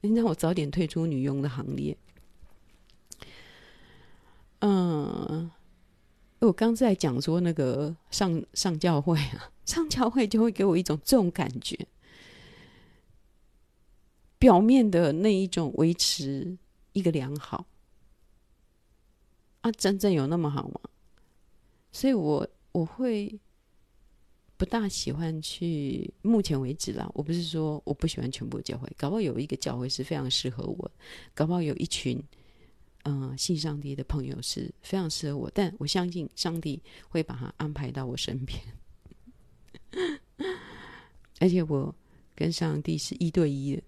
[0.00, 1.96] 你让我早点退出女佣的行列。
[4.58, 5.48] 嗯，
[6.40, 11.86] 我刚在讲说那个上上教会啊，上教会就会给我一种这种感觉，
[14.40, 16.58] 表面的那一种维持
[16.94, 17.64] 一个良好
[19.60, 20.80] 啊，真正有那么好吗？
[21.92, 23.38] 所以我我会。
[24.58, 27.08] 不大喜欢去，目前为止啦。
[27.14, 30.90] 我不是说我不喜欢全部教会，搞不好有一个教会是非常适合我，
[31.32, 32.20] 搞不好有一群
[33.04, 35.50] 嗯、信上帝的朋友是非常适合我。
[35.54, 38.60] 但我相信上帝会把他安排到我身边，
[41.38, 41.94] 而且我
[42.34, 43.82] 跟上帝是一对一的。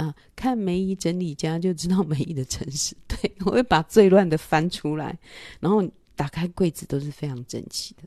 [0.00, 2.96] 啊，看梅姨整理家就知道梅姨的诚实。
[3.08, 5.18] 对，我会把最乱的翻出来，
[5.58, 5.82] 然后
[6.14, 8.02] 打开柜子都是非常整齐的。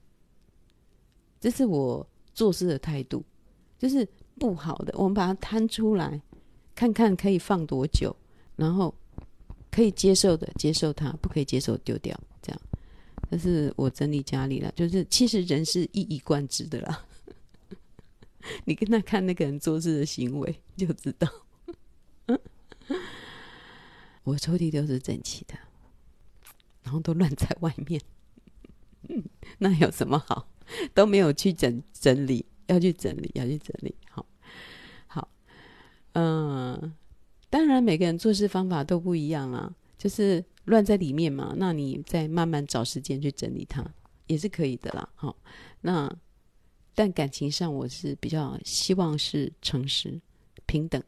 [1.42, 3.22] 这是我做事的态度，
[3.78, 4.08] 就是
[4.40, 6.22] 不好的，我们把它摊出来，
[6.74, 8.16] 看看可以放多久，
[8.56, 8.94] 然后
[9.70, 12.62] 可以接受的接受它，不可以接受丢掉，这样。
[13.30, 17.06] 这是我整理家里了，就是其实人是一以贯之的啦。
[18.66, 21.28] 你跟他看那个人做事的行为就知道。
[24.24, 25.56] 我抽屉都是整齐的，
[26.84, 28.00] 然后都乱在外面，
[29.58, 30.48] 那有什么好？
[30.94, 33.94] 都没有去整整理，要去整理，要去整理。
[34.10, 34.26] 好，
[35.08, 35.30] 好，
[36.14, 36.94] 嗯，
[37.50, 41.54] 当然每个人做事方法都不一样啊，就是乱在里面嘛。
[41.58, 43.86] 那你再慢慢找时间去整理它，
[44.28, 45.10] 也是可以的啦。
[45.16, 45.36] 好，
[45.82, 46.14] 那
[46.94, 50.20] 但感情上我是比较希望是诚实、
[50.66, 51.02] 平等，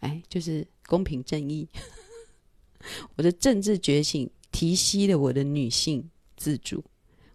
[0.00, 1.68] 哎，就是公平正义。
[3.16, 6.84] 我的政治觉醒提息了我的女性自主，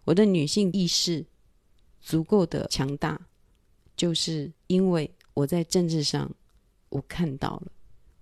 [0.04, 1.24] 我的女性意识。
[2.02, 3.18] 足够的强大，
[3.96, 6.30] 就是因为我在政治上，
[6.88, 7.72] 我看到了，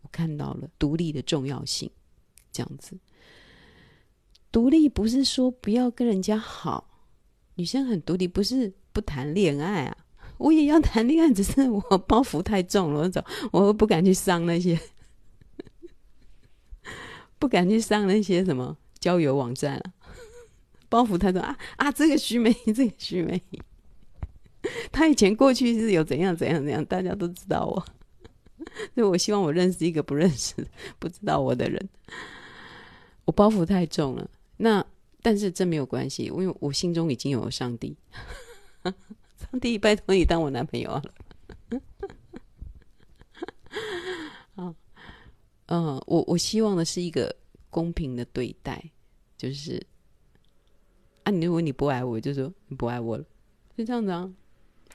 [0.03, 1.91] 我看到了独立的重要性。
[2.53, 2.99] 这样子，
[4.51, 7.01] 独立不是说不要跟人家好，
[7.55, 9.97] 女生很独立，不是不谈恋爱啊，
[10.37, 14.77] 我也要谈恋爱，只是我包袱太重了，我走，我不敢去上那些，
[17.39, 19.95] 不敢去上那些什么交友网站啊，
[20.89, 21.93] 包袱太重啊啊！
[21.93, 23.41] 这个虚美，这个虚美。
[24.93, 27.85] 他以前过去是有怎样怎样怎样，大家都知道我，
[28.95, 30.55] 所以我希望我认识一个不认识、
[30.99, 31.89] 不知道我的人。
[33.25, 34.85] 我包袱太重了，那
[35.23, 37.97] 但是这没有关系，因为我心中已经有上帝。
[38.83, 41.03] 上帝，拜托你当我男朋友了。
[44.55, 44.75] 好，
[45.67, 47.35] 嗯，我我希望的是一个
[47.71, 48.83] 公平的对待，
[49.39, 49.81] 就是
[51.23, 53.25] 啊，你如果你不爱我，就说你不爱我了，
[53.77, 54.31] 就这样子啊。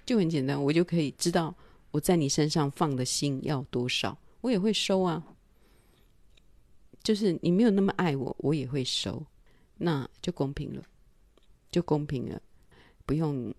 [0.06, 1.56] 就很简单，我就可以知道
[1.92, 5.24] 我在你身上放的心要多少，我也会收啊。
[7.04, 9.26] 就是你没有那么爱我，我也会收，
[9.78, 10.84] 那就公平了，
[11.72, 12.42] 就公平了，
[13.06, 13.54] 不用。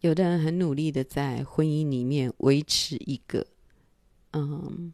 [0.00, 3.46] 有的人很努力的在婚姻里面维持一个
[4.32, 4.92] 嗯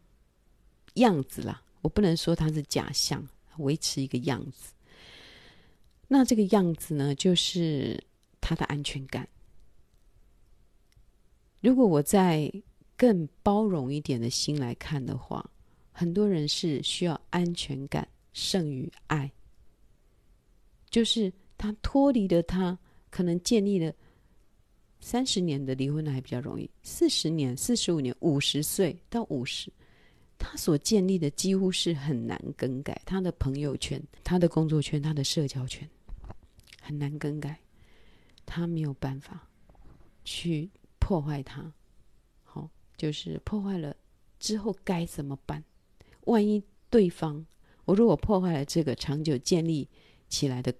[0.93, 3.27] 样子啦，我不能说他是假象，
[3.57, 4.73] 维持一个样子。
[6.07, 8.03] 那这个样子呢，就是
[8.39, 9.27] 他的安全感。
[11.61, 12.51] 如果我在
[12.95, 15.47] 更包容一点的心来看的话，
[15.91, 19.31] 很多人是需要安全感胜于爱。
[20.89, 22.77] 就是他脱离了他，
[23.09, 23.93] 可能建立了
[24.99, 29.71] 三十年的离婚还比较容易，四十年、四十五年、五十岁到五十，
[30.37, 33.01] 他所建立的几乎是很难更改。
[33.05, 35.87] 他的朋友圈、他的工作圈、他的社交圈
[36.81, 37.59] 很难更改，
[38.45, 39.47] 他没有办法
[40.23, 40.69] 去。
[41.09, 41.73] 破坏它，
[42.43, 43.95] 好，就是破坏了
[44.39, 45.63] 之后该怎么办？
[46.25, 47.43] 万一对方，
[47.85, 49.87] 我如果破坏了这个长久建立
[50.27, 50.71] 起来的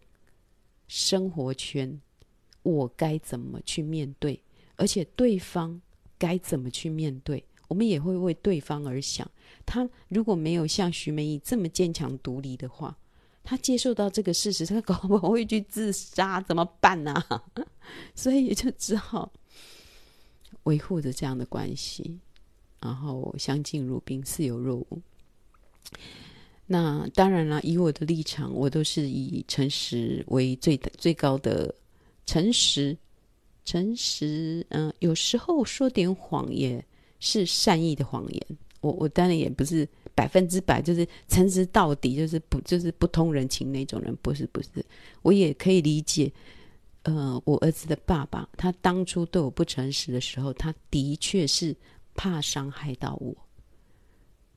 [0.88, 2.00] 生活圈，
[2.62, 4.40] 我该怎么去面对？
[4.76, 5.82] 而且对方
[6.20, 7.44] 该怎么去面对？
[7.68, 9.28] 我们也会为对方而想。
[9.66, 12.96] 他如果没有像徐美仪这么坚强独立的话，
[13.44, 17.44] 他接受到这个事实，他搞不好会去自杀，怎么办呢、啊？
[18.14, 19.34] 所以就只好。
[20.64, 22.20] 维护着这样的关系，
[22.82, 25.02] 然后相敬如宾，似有若无。
[26.66, 31.74] 那当然了，以我的立场，我都是以诚实为最最高的
[32.26, 32.96] 诚实。
[33.66, 36.84] 诚实，嗯、有时候说点谎也
[37.20, 38.58] 是善意的谎言。
[38.82, 44.70] 我我当然也不是百分之百就是诚实到底，就是不就是不通人情那种人，不是不是。
[45.22, 46.32] 我也可以理解。
[47.04, 51.76] 呃，我儿子的爸爸，他当初对我不诚实的时候，他的确是
[52.14, 53.34] 怕伤害到我，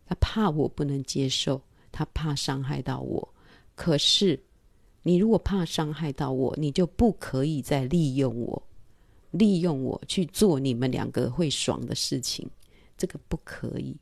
[0.06, 1.62] 他怕我不能接受，
[1.92, 3.26] 他怕伤害到我。
[3.74, 4.38] 可是，
[5.02, 8.62] 你如果怕伤害到我，你就不可以再利用我，
[9.30, 12.48] 利用我去做你们两个会爽的事情，
[12.98, 13.96] 这个不可以。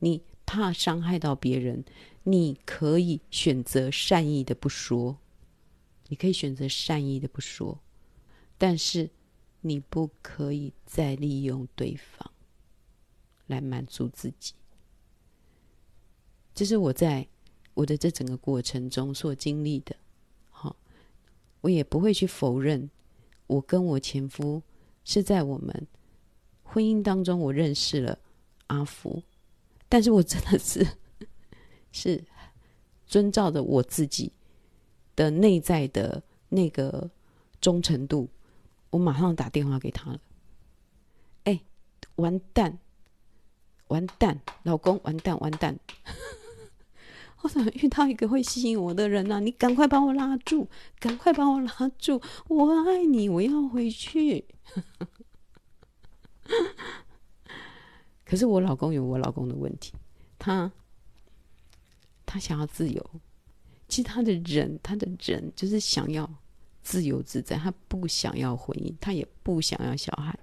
[0.00, 1.82] 你怕伤害到别人，
[2.24, 5.16] 你可以选择善意的不说。
[6.12, 7.80] 你可以选择善意的不说，
[8.58, 9.08] 但是
[9.62, 12.30] 你不可以再利用对方
[13.46, 14.52] 来满足自己。
[16.54, 17.26] 这是我在
[17.72, 19.96] 我的这整个过程中所经历的。
[20.50, 20.76] 好，
[21.62, 22.90] 我也不会去否认，
[23.46, 24.62] 我跟我前夫
[25.04, 25.86] 是在我们
[26.62, 28.18] 婚姻当中，我认识了
[28.66, 29.22] 阿福，
[29.88, 30.86] 但是我真的是
[31.90, 32.22] 是
[33.06, 34.30] 遵照着我自己
[35.14, 37.10] 的内在的那个
[37.60, 38.28] 忠诚度，
[38.90, 40.20] 我马上打电话给他了。
[41.44, 41.60] 哎，
[42.16, 42.78] 完蛋，
[43.88, 45.78] 完蛋，老公，完蛋，完蛋！
[47.42, 50.68] 我怎么遇到一个会吸引我的人呢、你赶快把我拉住，
[51.00, 52.22] 赶快把我拉住！
[52.46, 54.44] 我爱你，我要回去。
[58.24, 59.92] 可是我老公有我老公的问题，
[60.38, 60.70] 他
[62.24, 63.10] 他想要自由。
[63.92, 66.26] 其实他的人，他的人就是想要
[66.82, 70.34] 自由自在，他不想要婚姻，他也不想要小孩。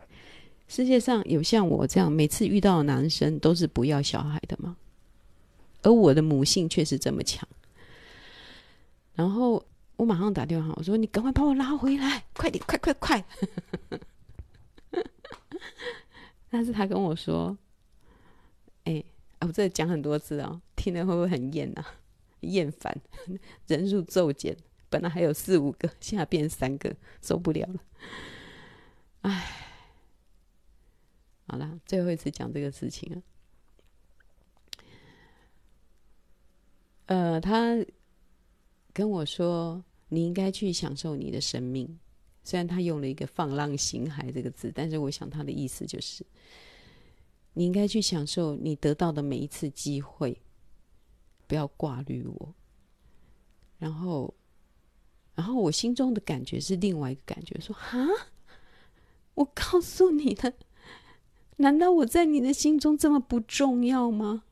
[0.68, 4.78] 世界上有像我这样每次遇到男生都是不要小孩的吗？
[5.82, 7.50] 而我的母性却是这么强。
[9.16, 13.26] 然后我马上打电话，我说：“你赶快把我拉回来，快点，快快快！”
[16.52, 17.58] 但是他跟我说
[18.86, 19.06] ：“哎、欸，
[19.40, 21.84] 我这讲很多次哦，听了会不会很厌啊？
[22.42, 22.96] 厌烦，
[23.68, 24.56] 人数骤减，
[24.90, 27.80] 本来还有四五个，现在变三个，受不了了。”
[29.22, 29.52] 哎，
[31.48, 33.22] 好了，最后一次讲这个事情了。
[37.08, 37.84] 呃，他
[38.94, 42.00] 跟我说：“你应该去享受你的生命。”
[42.44, 46.26] 虽然他用了一个“放浪形骸”这个字，但是我想他的意思就是，
[47.54, 50.40] 你应该去享受你得到的每一次机会，
[51.50, 52.54] 不要挂虑我。
[53.80, 54.32] 然后，
[55.34, 57.98] 然后我心中的感觉是另外一个感觉，说：“哈，
[59.34, 60.54] 我告诉你的，
[61.56, 64.44] 难道我在你的心中这么不重要吗？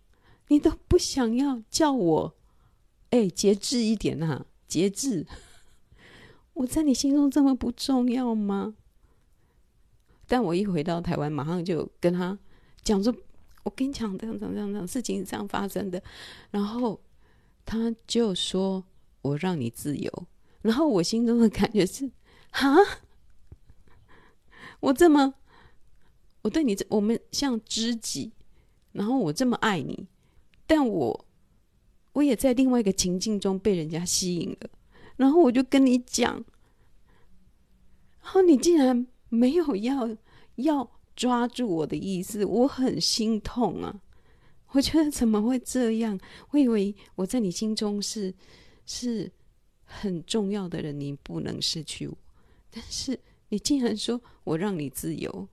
[0.47, 2.35] 你都不想要叫我，
[3.11, 5.27] 哎，节制一点呐，节制。”
[6.55, 8.73] 我在你心中这么不重要吗？
[10.25, 12.39] 但我一回到台湾，马上就跟他
[12.81, 13.13] 讲说
[13.67, 16.01] ：“我跟你讲，这样这样这样这样事情是这样发生的。”
[16.49, 16.97] 然后
[17.65, 18.81] 他就说
[19.21, 20.27] ：“我让你自由。”
[20.63, 22.09] 然后我心中的感觉是
[22.51, 22.77] ：“哈，
[24.79, 25.33] 我这么，
[26.43, 28.31] 我对你这，我们像知己，
[28.93, 30.07] 然后我这么爱你，
[30.65, 31.25] 但我
[32.13, 34.69] 我也在另外一个情境中被人家吸引了。”
[35.17, 36.35] 然后我就跟你讲，
[38.21, 40.15] 然后你竟然没有要
[40.55, 44.01] 要抓住我的意思，我很心痛啊！
[44.69, 46.17] 我觉得怎么会这样？
[46.51, 48.33] 我以为我在你心中是
[48.85, 49.29] 是
[49.83, 52.17] 很重要的人，你不能失去我。
[52.69, 55.49] 但是你竟然说我让你自由，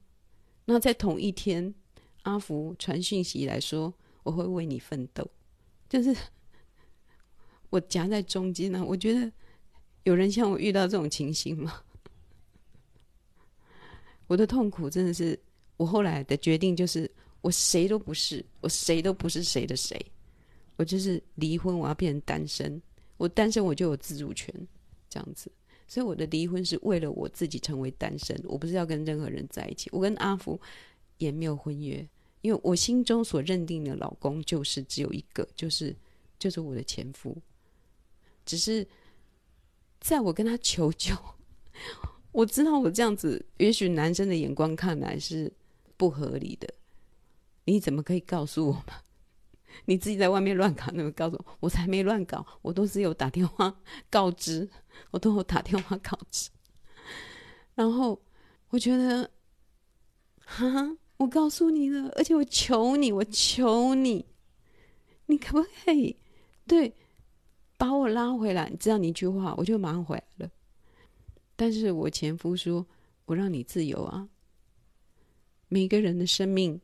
[0.66, 1.74] 那在同一天，
[2.22, 3.92] 阿福传讯息来说
[4.22, 5.28] 我会为你奋斗，
[5.88, 6.14] 就是
[7.70, 9.32] 我夹在中间呢，我觉得。
[10.04, 11.80] 有人像我遇到这种情形吗？
[14.26, 15.40] 我的痛苦真的是，
[15.76, 17.10] 我后来的决定就是，
[17.40, 19.98] 我谁都不是，我谁都不是谁的谁，
[20.76, 22.80] 我就是离婚，我要变成单身，
[23.16, 24.54] 我单身我就有自主权，
[25.08, 25.50] 这样子。
[25.86, 29.88] 所以我的离婚是为了我自己成为单身，我不是要跟任何人在一起。
[29.92, 30.60] 我跟阿福
[31.18, 32.06] 也没有婚约，
[32.40, 35.94] 因为我心中所认定的老公就是只有一个，就是
[36.38, 37.36] 就是我的前夫，
[38.44, 38.86] 只是。
[40.00, 41.16] 在我跟他求救，
[42.30, 45.50] 我知道我这样子，也许男生的眼光看来是
[45.97, 46.72] 不合理的。
[47.64, 49.01] 你怎么可以告诉我吗？
[49.86, 53.74] 你自己在外面乱搞，那么告诉我，我才没乱搞，我都是有打电话
[54.09, 54.68] 告知，
[55.11, 56.51] 我都有打电话告知。
[57.74, 58.22] 然后
[58.68, 59.30] 我觉得，
[60.45, 64.26] 哈，我告诉你了，而且我求你，我求你，
[65.26, 66.16] 你可不可以
[66.66, 66.95] 对？
[67.76, 70.51] 把我拉回来，你知道你一句话，我就马上回来了。
[71.57, 72.86] 但是我前夫说
[73.26, 74.28] ：“我让你自由啊。”
[75.74, 76.80] 每个人的生命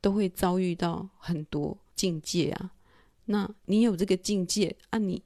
[0.00, 2.72] 都会遭遇到很多境界啊。
[3.24, 5.20] 那你有这个境界啊你，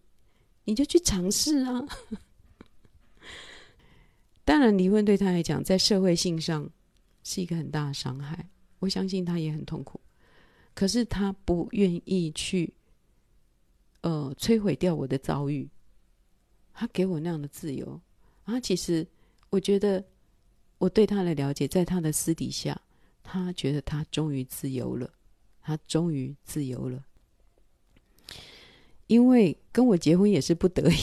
[0.65, 1.87] 你就去尝试啊。
[4.47, 6.71] 当然，离婚对他来讲，在社会性上
[7.23, 8.49] 是一个很大的伤害。
[8.79, 10.01] 我相信他也很痛苦，
[10.73, 12.73] 可是他不愿意去。
[14.01, 15.69] 呃，摧毁掉我的遭遇，
[16.73, 18.01] 他给我那样的自由
[18.43, 18.59] 啊！
[18.59, 19.07] 其实
[19.51, 20.03] 我觉得
[20.79, 22.75] 我对他的了解，在他的私底下，
[23.23, 25.11] 他觉得他终于自由了，
[25.61, 27.05] 他终于自由了。
[29.07, 30.97] 因为跟我结婚也是不得已。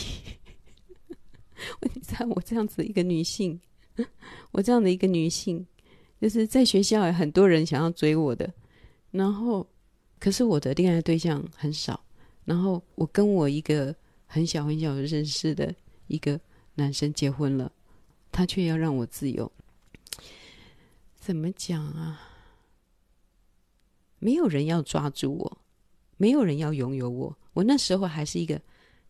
[1.82, 3.60] 你知道我这样子一个女性，
[4.52, 5.66] 我这样的一个女性，
[6.20, 8.52] 就是在学校有很多人想要追我的，
[9.12, 9.68] 然后
[10.20, 12.04] 可是我的恋爱对象很少。
[12.46, 13.96] 然后我跟我一个
[14.26, 15.76] 很小很小认识的
[16.08, 16.40] 一个
[16.74, 17.72] 男生结婚了，
[18.32, 19.52] 他却要让我自由，
[21.30, 22.20] 怎么讲啊？
[24.18, 25.58] 没有人要抓住我，
[26.18, 27.38] 没有人要拥有我。
[27.54, 28.60] 我那时候还是一个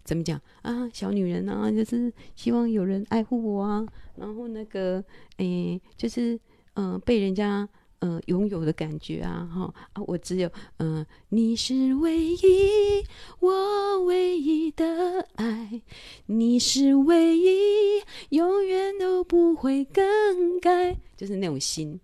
[0.03, 5.01] 怎么讲啊，小女人啊，就是希望有人爱护我啊，然后那个
[5.37, 6.37] 诶，就是
[6.73, 7.69] 嗯、被人家。
[8.01, 13.03] 嗯、拥有的感觉啊，哈啊，我只有嗯、你是唯一，
[13.41, 15.81] 我唯一的爱，
[16.27, 21.99] 你是唯一，永远都不会更改，就是那种心，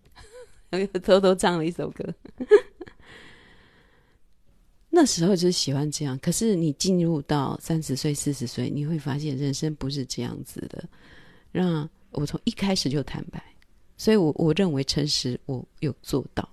[0.70, 2.03] 然 后偷偷唱了一首歌。
[4.89, 10.88] 那时候就是喜欢这样，可是你进入到三十岁、四十岁，你会发现人生不是这样子的。
[11.51, 13.43] 让我从一开始就坦白。
[13.97, 16.47] 所以我，我认为诚实，我有做到，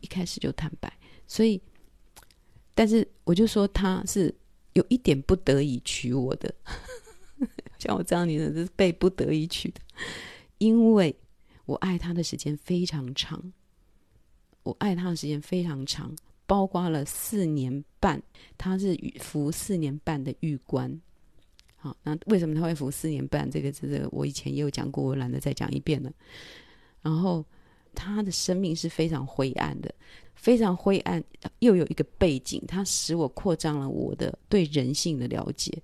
[0.00, 0.90] 一开始就坦白。
[1.26, 1.60] 所以，
[2.74, 4.34] 但是我就说他是
[4.72, 6.54] 有一点不得已娶我的，
[7.78, 9.80] 像我这样的人是被不得已娶的，
[10.58, 11.14] 因为
[11.70, 13.40] 我爱他的时间非常长，
[14.64, 16.12] 我爱他的时间非常长，
[16.44, 18.20] 包括了四年半，
[18.58, 21.00] 他是服四年半的狱官。
[21.76, 23.48] 好，那为什么他会服四年半？
[23.48, 26.12] 这个这个我以前也有讲过，我懒得再讲一遍了。
[27.02, 27.44] 然后
[27.94, 29.94] 他的生命是非常灰暗的，
[30.34, 31.22] 非常灰暗，
[31.60, 35.80] 又有一个背景，它使我扩张了我的对人性的了解。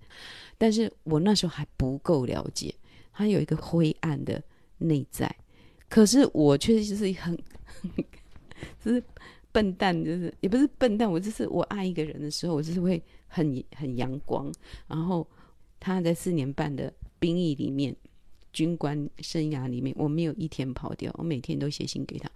[0.58, 2.74] 但是我那时候还不够了解，
[3.12, 4.42] 他有一个灰暗的
[4.78, 5.32] 内在。
[5.88, 7.36] 可是我确实是很，
[8.84, 9.02] 就是
[9.52, 14.52] 笨蛋，就是也不是笨蛋，我就是我爱一个人的时候，我就是会很很阳光。
[14.86, 15.26] 然后
[15.80, 17.94] 他在四年半的兵役里面。
[18.52, 22.26] 军官生涯里面，我没有一天跑掉，我每天都写信给他，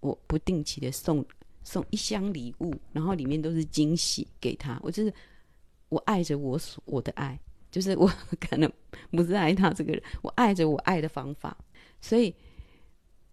[0.00, 1.24] 我不定期的送
[1.62, 4.78] 送一箱礼物，然后里面都是惊喜给他。
[4.82, 5.10] 我就是
[5.88, 7.40] 我爱着我所我的爱，
[7.70, 8.06] 就是我
[8.38, 8.70] 可能
[9.10, 11.56] 不是爱他这个人，我爱着我爱的方法。
[12.02, 12.34] 所以，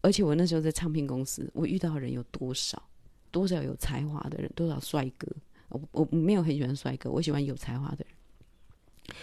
[0.08, 2.82] 而且我那时候在唱片公司，我遇到的人有多少？
[3.30, 5.28] 多少有才华的人，多少帅哥？
[5.68, 9.18] 我我没有很喜欢帅哥，我喜欢有才华的人。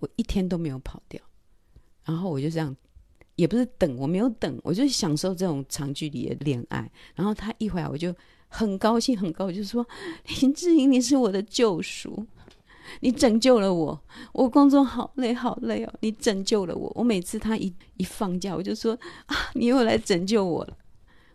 [0.00, 1.22] 我一天都没有跑掉。
[2.04, 2.76] 然后我就这样，
[3.36, 6.90] 也不是等，我没有等，我就享受这种长距离的恋爱。
[7.14, 8.12] 然后他一回来，我就
[8.48, 9.86] 很高兴，很高兴，就说
[10.40, 12.26] 林志颖，你是我的救赎，
[13.00, 14.00] 你拯救了我，
[14.32, 16.92] 我工作好累好累哦，你拯救了我。
[16.94, 20.76] 我每次他一一放假，我就说啊，你又来拯救我了。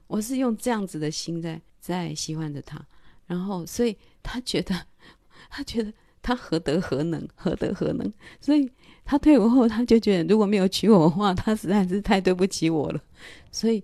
[0.08, 2.80] 我是用这样子的心在在喜欢着他，
[3.26, 4.76] 然后所以他觉得，
[5.50, 5.92] 他觉得
[6.22, 8.70] 他何德何能，何德何能，所以。
[9.06, 13.04] 他退伍后，他就觉得如果没有娶我的话，他实在是太对不起我了，
[13.52, 13.84] 所以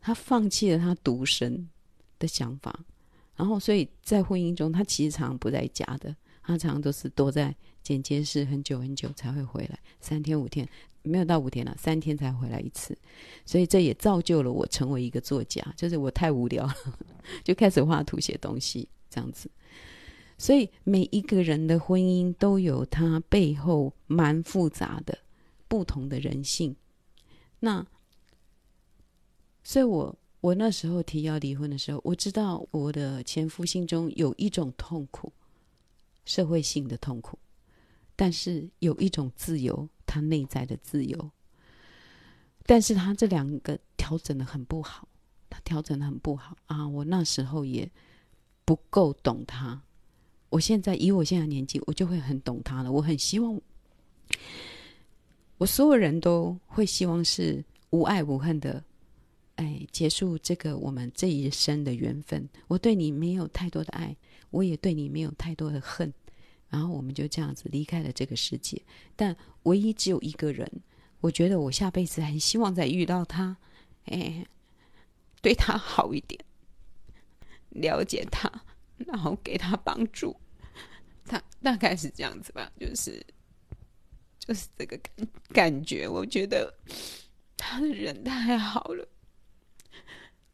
[0.00, 1.68] 他放弃了他独身
[2.18, 2.74] 的想法。
[3.36, 6.16] 然后，所以在婚姻中，他其实常常不在家的，
[6.46, 10.68] 他常常都是躲在剪接室很久很久才会回来，三天五天
[11.02, 12.96] 没有到五天了，三天才回来一次。
[13.44, 16.74] 所以这也造就了我成为一个作家，就是我太无聊了，
[17.42, 19.50] 就开始画图写东西这样子。
[20.38, 25.18] 所以每一个人的婚姻都有他背后蛮复杂的
[25.66, 26.76] 不同的人性。
[27.58, 27.84] 那，
[29.64, 35.32] 所以我我那时候提要离婚的时候，我知道我的前夫心中有一种痛苦，
[36.26, 37.38] 社会性的痛苦，
[38.14, 41.30] 但是有一种自由，他内在的自由。
[42.66, 45.08] 但是他这两个调整的很不好，
[45.48, 46.86] 他调整的很不好啊！
[46.86, 47.88] 我那时候也
[48.64, 49.80] 不够懂他。
[50.48, 52.90] 我现在以我现在年纪，我就会很懂他了。
[52.90, 53.60] 我很希望，
[55.58, 58.82] 我所有人都会希望是无爱无恨的，
[59.54, 62.48] 哎，结束这个我们这一生的缘分。
[62.66, 64.16] 我对你没有太多的爱，
[64.50, 66.12] 我也对你没有太多的恨，
[66.68, 68.80] 然后我们就这样子离开了这个世界。
[69.14, 70.70] 但唯一只有一个人，
[71.20, 73.56] 我觉得我下辈子很希望再遇到他，
[74.04, 74.46] 哎，
[75.40, 76.44] 对他好一点，
[77.70, 78.50] 了解他。
[78.98, 80.34] 然后给他帮助，
[81.26, 83.22] 他大概是这样子吧，就是
[84.38, 86.08] 就是这个感感觉。
[86.08, 86.72] 我觉得
[87.58, 89.06] 他的人太好了，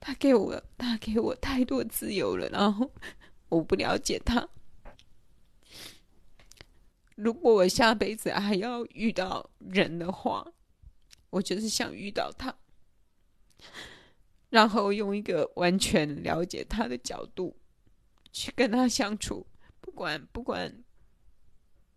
[0.01, 2.49] 他给我他给我太多自由了。
[2.49, 2.91] 然后
[3.53, 4.49] 我不了解他，
[7.17, 10.47] 如果我下辈子还要遇到人的话，
[11.29, 12.55] 我就是想遇到他，
[14.49, 17.55] 然后用一个完全了解他的角度。
[18.33, 19.47] 去跟他相处，
[19.83, 20.83] 不管不管，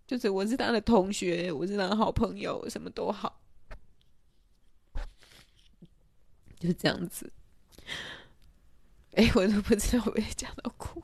[0.05, 3.41] 就是我是他的同学，我是他的好朋友，什么都好，
[6.59, 7.31] 就是这样子。
[9.13, 11.01] 哎，我都不知道我也讲到哭。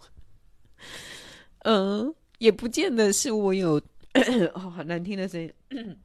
[1.64, 3.82] 嗯，也不见得是我有
[4.54, 5.54] 哦，好难听的声音，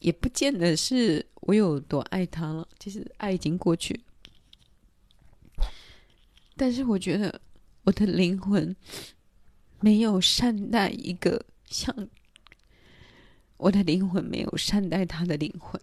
[0.00, 2.66] 也不见得是我有多爱他了。
[2.78, 3.98] 其实爱已经过去。
[6.56, 7.40] 但是我觉得，
[7.84, 8.74] 我的灵魂
[9.80, 11.94] 没有善待一个像
[13.56, 15.80] 我的灵魂没有善待他的灵魂。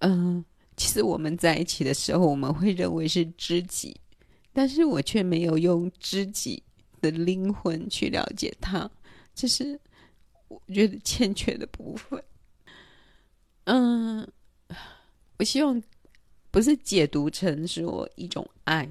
[0.00, 0.44] 嗯、
[0.76, 4.00] 其实我们在一起的时候，我们会认为是知己，
[4.52, 6.62] 但是我却没有用知己
[7.00, 8.90] 的灵魂去了解他，
[9.34, 9.80] 这是
[10.48, 12.22] 我觉得欠缺的部分。
[13.64, 14.30] 嗯，
[15.38, 15.82] 我希望
[16.50, 18.88] 不是解读成是我一种爱。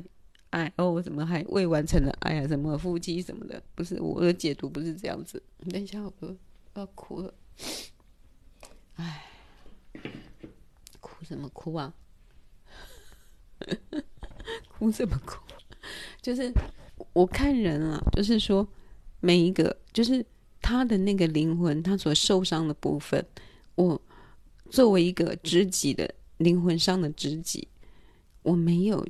[0.49, 2.47] 爱哦，我怎么还未完成的爱啊？
[2.47, 3.64] 什么夫妻什么的？
[3.74, 5.41] 不是我的解读，不是这样子。
[5.70, 6.36] 等一下，我我
[6.74, 7.34] 要哭了。
[8.95, 9.24] 哎，
[10.99, 11.93] 哭什么哭啊？
[14.68, 15.39] 哭什么哭？
[16.22, 16.53] 就是
[17.13, 18.67] 我看人啊，就是说
[19.19, 20.26] 每一个，就是
[20.61, 23.26] 他的那个灵魂，他所受伤的部分，
[23.76, 23.99] 我
[24.69, 27.67] 作为一个知己的灵魂上的知己，
[28.43, 29.05] 我没有。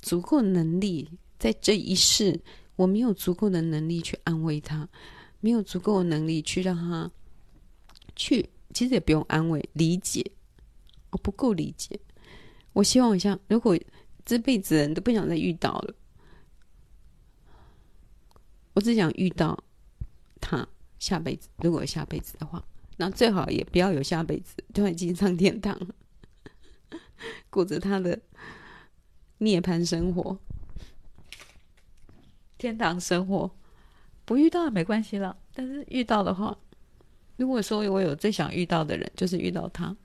[0.00, 1.10] 足够能力，
[1.40, 2.40] 在这一世，
[2.76, 4.88] 我没有足够的能力去安慰他，
[5.40, 7.10] 没有足够的能力去让他
[8.14, 10.24] 去，其实也不用安慰，理解，
[11.10, 11.98] 我不够理解。
[12.72, 13.76] 我希望一下，如果
[14.28, 15.94] 这辈子人都不想再遇到了，
[18.74, 19.64] 我只想遇到
[20.38, 20.68] 他
[20.98, 21.48] 下辈子。
[21.56, 22.62] 如果有下辈子的话，
[22.98, 27.00] 那最好也不要有下辈子，就已经上天堂了，
[27.48, 28.20] 过着他的。
[29.40, 30.36] 涅槃生活，
[32.58, 33.48] 天堂生活，
[34.24, 35.38] 不遇到也没关系了。
[35.54, 36.58] 但是遇到的话，
[37.36, 39.96] 如果说我有最想遇到的人，就是遇到他，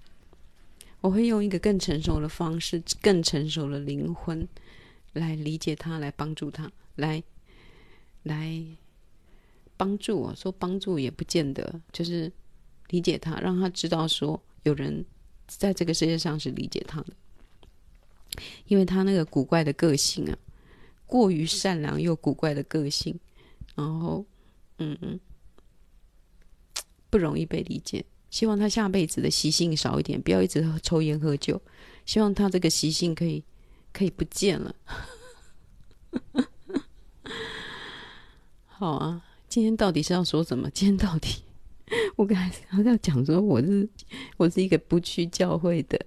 [1.04, 4.48] 我会用一个更成熟的方式，更成熟的灵魂
[5.12, 7.22] 来理解他，来帮助他，来
[8.24, 8.66] 来
[9.76, 10.34] 帮助我。
[10.34, 12.32] 说帮助也不见得，就是
[12.88, 15.04] 理解他，让他知道说有人
[15.46, 17.14] 在这个世界上是理解他的。
[18.68, 20.38] 因为他那个古怪的个性啊，
[21.06, 23.20] 过于善良又古怪的个性，
[23.76, 24.26] 然后，
[24.78, 25.20] 嗯嗯，
[27.10, 28.06] 不容易被理解。
[28.34, 31.62] 希望他下辈子的习性少一点，不要一直抽烟喝酒。
[32.04, 33.44] 希望他这个习性可以
[33.92, 34.76] 可以不见了。
[38.66, 40.68] 好啊，今天到底是要说什么？
[40.72, 41.44] 今天到底，
[42.18, 43.88] 我刚才要讲说我是
[44.38, 46.04] 我是一个不去教会的。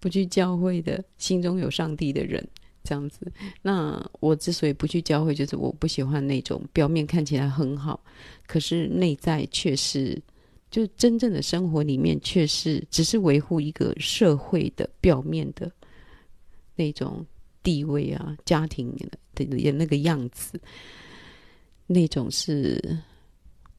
[0.00, 2.44] 不去教会的，心中有上帝的人，
[2.82, 3.30] 这样子。
[3.60, 8.02] 那我之所以不去教会，就是我不喜欢那种表面看起来很好，
[8.46, 10.20] 可是内在却是，
[10.70, 15.70] 就真正的生活里面却是只是维护一个社会的表面的
[16.76, 17.26] 那种
[17.62, 18.94] 地位啊，家庭
[19.34, 20.60] 的的那个样子，
[21.86, 22.98] 那种是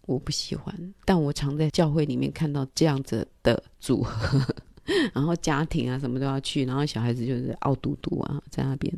[0.01, 0.93] 我不喜欢。
[1.05, 4.39] 但我常在教会里面看到这样子的组合。
[5.13, 8.91] 然后家庭啊，什么都要去，然后小孩子就是傲嘟嘟啊，在那边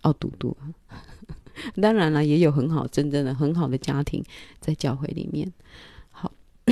[0.00, 0.72] 傲嘟嘟啊。
[1.80, 4.24] 当然了，也有很好、真正的很好的家庭
[4.58, 5.52] 在教会里面。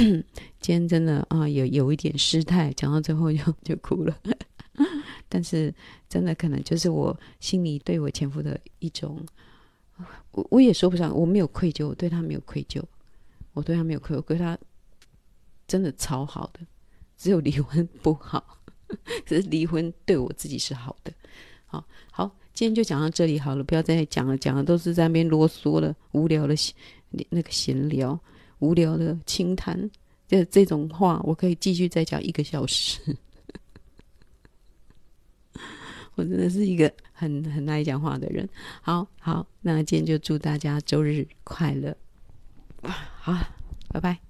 [0.61, 4.17] 今天真的啊，有有一点失态，讲到最后就就哭了。
[5.29, 5.73] 但是
[6.09, 9.25] 真的可能就是我心里对我前夫的一种，
[10.33, 12.83] 我我也说不上，我没有愧疚，我对他没有愧疚，
[13.53, 14.59] 我对他没有愧疚，我对他
[15.67, 16.61] 真的超好的。
[17.17, 18.59] 只有离婚不好，
[19.27, 21.13] 可是离婚对我自己是好的。
[21.67, 26.55] 好，好，今天就讲到这里好了，不要再讲了，讲的都是在那边啰嗦了，无聊的
[27.29, 28.19] 那个闲聊，
[28.61, 29.91] 无聊的轻谈，
[30.29, 33.01] 这这种话我可以继续再讲一个小时。
[36.15, 38.49] 我真的是一个很很爱讲话的人。
[38.83, 41.97] 好好，那今天就祝大家周日快乐。
[42.83, 43.35] 好，
[43.89, 44.30] 拜拜。